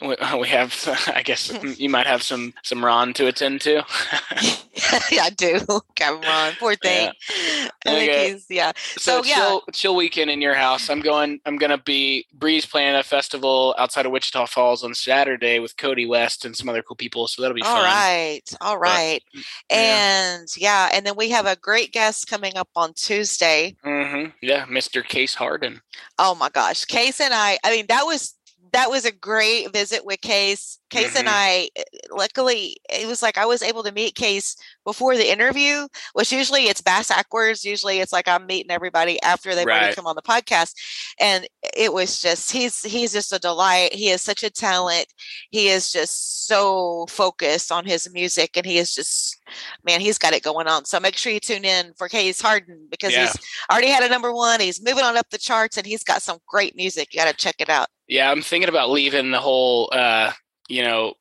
We 0.38 0.48
have, 0.48 0.74
I 1.14 1.22
guess, 1.22 1.50
you 1.78 1.88
might 1.88 2.06
have 2.06 2.22
some 2.22 2.52
some 2.62 2.84
Ron 2.84 3.14
to 3.14 3.26
attend 3.28 3.62
to. 3.62 3.76
yeah, 5.10 5.22
I 5.24 5.30
do. 5.34 5.60
Cameron, 5.94 6.54
poor 6.58 6.74
thing. 6.76 7.08
I 7.08 7.70
think 7.84 8.10
Okay. 8.10 8.32
he's 8.32 8.46
yeah. 8.50 8.72
So, 8.98 9.22
So, 9.22 9.24
yeah. 9.24 9.34
chill, 9.36 9.62
chill 9.72 9.96
weekend 9.96 10.30
in 10.30 10.42
your 10.42 10.54
house. 10.54 10.90
I'm 10.90 11.00
going. 11.00 11.40
I'm 11.46 11.56
gonna 11.56 11.78
be 11.78 12.26
Breeze 12.34 12.66
playing 12.66 12.94
a 12.94 13.02
festival 13.02 13.74
outside 13.78 14.04
of 14.06 14.12
Wichita 14.12 14.46
Falls 14.46 14.84
on 14.84 14.94
Saturday 14.94 15.60
with 15.60 15.76
Cody 15.78 16.04
West 16.04 16.44
and 16.44 16.54
some 16.54 16.68
other 16.68 16.82
cool 16.82 16.96
people. 16.96 17.26
So 17.26 17.40
that'll 17.40 17.54
be 17.54 17.62
All 17.62 17.76
fun. 17.76 17.84
right, 17.84 18.42
all 18.60 18.78
right, 18.78 19.22
yeah. 19.70 20.38
and 20.38 20.48
yeah, 20.58 20.90
and 20.92 21.06
then 21.06 21.16
we 21.16 21.30
have 21.30 21.46
a 21.46 21.56
great 21.56 21.92
guest 21.92 22.28
coming 22.28 22.56
up 22.56 22.68
on 22.76 22.92
Tuesday. 22.92 23.74
Mm-hmm. 23.84 24.30
Yeah, 24.42 24.66
Mr. 24.66 25.02
Case 25.02 25.34
Harden. 25.34 25.80
Oh 26.18 26.34
my 26.34 26.50
gosh, 26.50 26.84
Case 26.84 27.18
and 27.20 27.32
I. 27.32 27.58
I 27.64 27.70
mean, 27.70 27.86
that 27.88 28.02
was 28.04 28.34
that 28.72 28.90
was 28.90 29.04
a 29.04 29.12
great 29.12 29.72
visit 29.72 30.04
with 30.04 30.20
Case. 30.20 30.78
Case 30.88 31.16
and 31.16 31.26
Mhm. 31.26 31.32
I. 31.34 31.68
eh, 31.76 31.82
Luckily, 32.10 32.76
it 32.88 33.06
was 33.08 33.20
like 33.20 33.36
I 33.36 33.44
was 33.44 33.60
able 33.60 33.82
to 33.82 33.90
meet 33.92 34.14
Case 34.14 34.56
before 34.84 35.16
the 35.16 35.30
interview, 35.30 35.88
which 36.12 36.30
usually 36.32 36.68
it's 36.68 36.80
bass 36.80 37.08
backwards. 37.08 37.64
Usually, 37.64 37.98
it's 38.00 38.12
like 38.12 38.28
I'm 38.28 38.46
meeting 38.46 38.70
everybody 38.70 39.20
after 39.22 39.54
they've 39.54 39.66
already 39.66 39.94
come 39.94 40.06
on 40.06 40.14
the 40.16 40.22
podcast, 40.22 40.74
and 41.18 41.46
it 41.76 41.92
was 41.92 42.20
just 42.20 42.52
he's 42.52 42.82
he's 42.82 43.12
just 43.12 43.32
a 43.32 43.38
delight. 43.38 43.92
He 43.94 44.10
is 44.10 44.22
such 44.22 44.42
a 44.44 44.50
talent. 44.50 45.06
He 45.50 45.68
is 45.68 45.90
just 45.90 46.46
so 46.46 47.06
focused 47.08 47.72
on 47.72 47.84
his 47.84 48.08
music, 48.12 48.56
and 48.56 48.64
he 48.64 48.78
is 48.78 48.94
just 48.94 49.36
man, 49.84 50.00
he's 50.00 50.18
got 50.18 50.32
it 50.34 50.42
going 50.42 50.68
on. 50.68 50.84
So 50.84 51.00
make 51.00 51.16
sure 51.16 51.32
you 51.32 51.40
tune 51.40 51.64
in 51.64 51.92
for 51.98 52.08
Case 52.08 52.40
Harden 52.40 52.86
because 52.90 53.12
Yeah. 53.12 53.26
he's 53.26 53.36
already 53.70 53.88
had 53.88 54.02
a 54.04 54.08
number 54.08 54.32
one. 54.32 54.60
He's 54.60 54.80
moving 54.82 55.04
on 55.04 55.16
up 55.16 55.30
the 55.30 55.38
charts, 55.38 55.76
and 55.76 55.86
he's 55.86 56.04
got 56.04 56.22
some 56.22 56.38
great 56.46 56.76
music. 56.76 57.12
You 57.12 57.18
got 57.20 57.26
to 57.30 57.34
check 57.34 57.56
it 57.58 57.68
out. 57.68 57.88
Yeah, 58.08 58.30
I'm 58.30 58.42
thinking 58.42 58.68
about 58.68 58.90
leaving 58.90 59.30
the 59.30 59.40
whole, 59.40 59.88
uh, 59.92 60.32
you 60.68 60.82
know, 60.82 61.14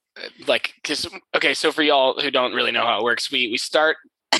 like 0.48 0.74
because 0.82 1.08
okay, 1.36 1.54
so 1.54 1.72
for 1.72 1.84
y'all 1.84 2.20
who 2.20 2.32
don't 2.32 2.54
really 2.54 2.72
know 2.72 2.86
how 2.86 3.00
it 3.00 3.04
works, 3.04 3.32
we 3.32 3.50
we 3.50 3.58
start 3.58 3.98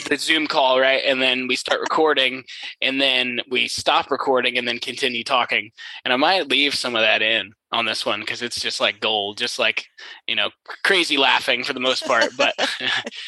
the 0.08 0.18
Zoom 0.18 0.48
call 0.48 0.80
right, 0.80 1.02
and 1.06 1.22
then 1.22 1.48
we 1.48 1.56
start 1.56 1.82
recording, 1.82 2.44
and 2.82 3.02
then 3.02 3.40
we 3.50 3.68
stop 3.68 4.12
recording, 4.12 4.58
and 4.58 4.68
then 4.68 4.80
continue 4.80 5.24
talking. 5.24 5.72
And 6.04 6.14
I 6.14 6.18
might 6.18 6.50
leave 6.50 6.76
some 6.76 6.96
of 6.96 7.02
that 7.02 7.22
in 7.22 7.54
on 7.72 7.86
this 7.86 8.06
one 8.06 8.22
because 8.22 8.42
it's 8.42 8.60
just 8.60 8.80
like 8.80 9.00
gold, 9.00 9.38
just 9.38 9.60
like 9.60 9.86
you 10.28 10.36
know, 10.36 10.50
crazy 10.84 11.18
laughing 11.18 11.64
for 11.64 11.74
the 11.74 11.80
most 11.80 12.06
part, 12.06 12.32
but 12.38 12.54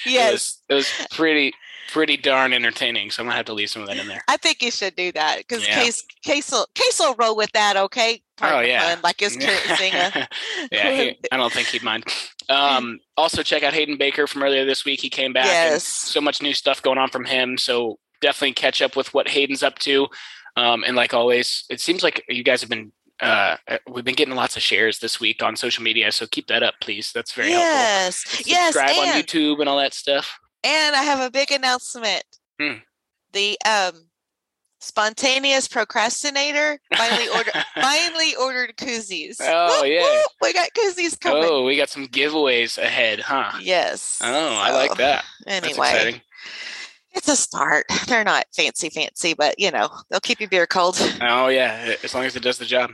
it 0.06 0.32
was 0.32 0.62
it 0.69 0.73
was 0.73 0.89
pretty 1.12 1.53
pretty 1.91 2.17
darn 2.17 2.53
entertaining. 2.53 3.12
So 3.12 3.21
I'm 3.21 3.27
gonna 3.27 3.38
have 3.38 3.45
to 3.45 3.53
leave 3.53 3.69
some 3.69 3.82
of 3.82 3.88
that 3.88 3.97
in 3.97 4.08
there. 4.08 4.23
I 4.27 4.38
think 4.38 4.62
you 4.62 4.71
should 4.71 4.95
do 4.95 5.12
that 5.13 5.39
because 5.39 5.67
Yeah. 5.67 5.82
Case 5.84 6.03
Case 6.23 6.51
will 6.51 6.67
Case 6.75 6.99
will 6.99 7.15
roll 7.15 7.36
with 7.36 7.51
that. 7.53 7.77
Okay. 7.77 8.21
Oh, 8.41 8.60
yeah. 8.60 8.93
pun, 8.95 9.02
like 9.04 9.19
his 9.19 9.36
current 9.36 9.78
singer. 9.78 10.28
yeah, 10.71 10.91
he, 10.91 11.19
I 11.32 11.38
don't 11.38 11.52
think 11.52 11.67
he'd 11.69 11.84
mind. 11.84 12.04
Um, 12.50 13.00
also, 13.15 13.43
check 13.43 13.63
out 13.63 13.73
Hayden 13.73 13.97
Baker 13.97 14.28
from 14.28 14.43
earlier 14.43 14.63
this 14.65 14.86
week. 14.86 15.02
He 15.02 15.10
came 15.10 15.34
back. 15.34 15.45
Yes. 15.45 15.84
so 15.84 16.21
much 16.21 16.41
new 16.41 16.54
stuff 16.54 16.82
going 16.82 16.97
on 16.97 17.10
from 17.10 17.26
him. 17.26 17.58
So 17.58 18.00
definitely 18.21 18.54
catch 18.54 18.82
up 18.82 18.95
with 18.95 19.13
what 19.13 19.28
Hayden's 19.30 19.63
up 19.63 19.80
to. 19.80 20.08
Um, 20.56 20.84
and 20.86 20.95
like 20.95 21.13
always, 21.13 21.65
it 21.69 21.82
seems 21.82 22.04
like 22.04 22.23
you 22.30 22.43
guys 22.43 22.62
have 22.62 22.69
been. 22.69 22.91
Uh, 23.19 23.58
we've 23.91 24.06
been 24.06 24.13
getting 24.13 24.36
lots 24.36 24.56
of 24.56 24.62
shares 24.62 25.00
this 25.00 25.19
week 25.19 25.41
on 25.41 25.56
social 25.56 25.84
media, 25.84 26.12
so 26.12 26.28
keep 26.28 26.45
that 26.47 26.62
up, 26.62 26.76
please. 26.80 27.12
That's 27.12 27.32
very 27.34 27.50
helpful. 27.50 27.67
yes. 27.71 28.43
Yes. 28.45 28.73
Subscribe 28.76 28.95
on 29.08 29.19
YouTube 29.21 29.60
and 29.60 29.67
all 29.67 29.78
that 29.80 29.95
stuff. 29.95 30.38
and 30.63 30.95
I 30.95 31.02
have 31.02 31.19
a 31.19 31.32
big 31.32 31.52
announcement. 31.52 32.23
Hmm. 32.62 32.73
The 33.34 33.58
um 33.65 34.07
spontaneous 34.80 35.68
procrastinator 35.68 36.80
finally 36.96 37.28
ordered 37.30 37.54
finally 37.76 38.36
ordered 38.36 38.78
koozies. 38.78 39.38
Oh, 39.42 39.82
Whoop, 39.82 39.90
yeah. 39.90 40.02
whoop, 40.02 40.32
we 40.42 40.54
got 40.54 40.70
koozies 40.74 41.20
coming. 41.20 41.44
Oh, 41.46 41.63
we 41.63 41.76
got 41.78 41.90
some 41.90 42.08
giveaways 42.08 42.78
ahead, 42.78 43.20
huh? 43.20 43.58
Yes. 43.62 44.20
Oh, 44.24 44.28
I 44.56 44.72
like 44.72 44.96
that. 44.98 45.24
Anyway, 45.48 46.22
it's 47.13 47.28
a 47.28 47.36
start. 47.36 47.86
They're 48.08 48.24
not 48.24 48.46
fancy, 48.56 48.90
fancy, 48.90 49.34
but 49.34 49.56
you 49.58 49.72
know 49.72 49.90
they'll 50.10 50.20
keep 50.20 50.40
your 50.40 50.50
beer 50.50 50.68
cold. 50.68 50.98
Oh 51.22 51.48
yeah, 51.48 51.96
as 52.04 52.13
long 52.13 52.26
as 52.26 52.36
it 52.36 52.44
does 52.44 52.58
the 52.58 52.66
job. 52.66 52.92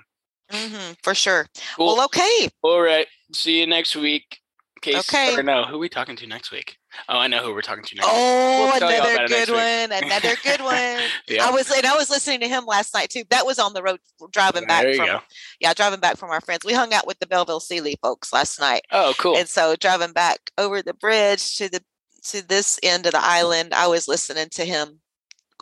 hmm 0.50 0.93
for 1.04 1.13
sure. 1.13 1.48
Cool. 1.76 1.96
Well, 1.96 2.06
okay. 2.06 2.50
All 2.62 2.82
right. 2.82 3.08
See 3.34 3.60
you 3.60 3.67
next 3.67 3.96
week. 3.96 4.39
Case, 4.82 4.96
Okay. 4.96 5.36
Or 5.36 5.43
no, 5.43 5.63
who 5.63 5.76
are 5.76 5.80
we 5.80 5.88
talking 5.89 6.15
to 6.17 6.28
next 6.28 6.52
week? 6.52 6.78
Oh, 7.10 7.17
I 7.17 7.27
know 7.27 7.43
who 7.43 7.53
we're 7.53 7.62
talking 7.62 7.84
to 7.84 7.95
oh, 8.03 8.71
week. 8.73 8.82
Oh, 8.82 8.88
We'll 8.88 8.95
another 8.95 9.27
good 9.27 9.49
one. 9.49 10.03
Another 10.03 10.36
good 10.43 10.62
one. 10.63 11.39
I 11.41 11.51
was 11.51 11.71
and 11.71 11.86
I 11.86 11.95
was 11.95 12.10
listening 12.10 12.39
to 12.41 12.47
him 12.47 12.65
last 12.65 12.93
night 12.93 13.10
too. 13.10 13.23
That 13.29 13.45
was 13.45 13.60
on 13.60 13.73
the 13.73 13.84
road 13.84 13.99
driving 14.32 14.65
back 14.65 14.84
there 14.84 14.91
you 14.91 14.97
from 14.97 15.06
go. 15.08 15.19
yeah, 15.60 15.73
driving 15.73 15.99
back 15.99 16.17
from 16.17 16.29
our 16.29 16.41
friends. 16.41 16.65
We 16.65 16.73
hung 16.73 16.93
out 16.93 17.08
with 17.08 17.19
the 17.19 17.27
Bellville 17.27 17.60
Sealy 17.60 17.97
folks 18.01 18.32
last 18.34 18.60
night. 18.60 18.84
Oh, 18.91 19.13
cool. 19.17 19.38
And 19.38 19.47
so 19.47 19.75
driving 19.75 20.13
back 20.13 20.51
over 20.58 20.82
the 20.82 20.93
bridge 20.93 21.56
to 21.58 21.69
the 21.69 21.84
to 22.25 22.47
this 22.47 22.79
end 22.84 23.06
of 23.06 23.12
the 23.12 23.21
island, 23.21 23.73
I 23.73 23.88
was 23.88 24.08
listening 24.08 24.49
to 24.51 24.65
him. 24.65 24.99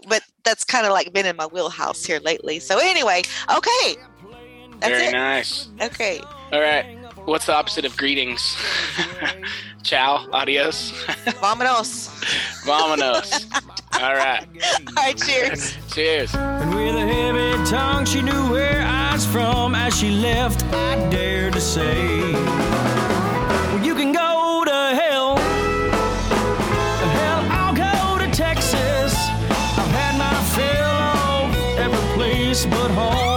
But 0.08 0.24
that's 0.44 0.63
kind 0.63 0.86
of 0.86 0.94
like 0.94 1.13
been 1.13 1.26
in 1.26 1.36
my 1.36 1.46
wheelhouse 1.48 2.06
here 2.06 2.20
lately. 2.20 2.60
So 2.60 2.80
anyway, 2.80 3.24
okay. 3.56 3.96
That's 4.80 4.94
Very 4.94 5.08
it. 5.08 5.12
nice. 5.12 5.70
Okay. 5.80 6.22
All 6.52 6.60
right. 6.60 7.01
What's 7.26 7.46
the 7.46 7.54
opposite 7.54 7.86
of 7.86 7.96
greetings? 7.98 8.58
Ciao. 9.84 10.28
Adios. 10.32 10.92
Vamonos. 11.40 12.10
Vamonos. 12.66 13.46
All 14.02 14.16
right. 14.16 14.48
All 14.88 14.94
right, 14.96 15.18
cheers. 15.18 15.78
Cheers. 15.94 16.34
And 16.34 16.74
with 16.74 16.96
a 16.96 17.02
heavy 17.02 17.70
tongue, 17.70 18.06
she 18.06 18.22
knew 18.22 18.52
where 18.52 18.82
I 18.82 19.14
was 19.14 19.26
from. 19.26 19.76
As 19.76 19.98
she 19.98 20.10
left, 20.10 20.64
I 20.74 21.10
dared 21.10 21.54
to 21.54 21.62
say, 21.62 22.34
Well, 22.34 23.84
you 23.84 23.94
can 23.94 24.12
go 24.12 24.64
to 24.66 24.96
hell. 24.96 25.38
Hell, 27.18 27.46
I'll 27.52 27.76
go 27.76 28.18
to 28.26 28.32
Texas. 28.32 29.14
I've 29.78 29.92
had 29.92 30.18
my 30.18 30.34
fill 30.56 31.46
of 31.46 31.78
every 31.78 32.16
place 32.16 32.66
but 32.66 32.92
home. 32.92 33.31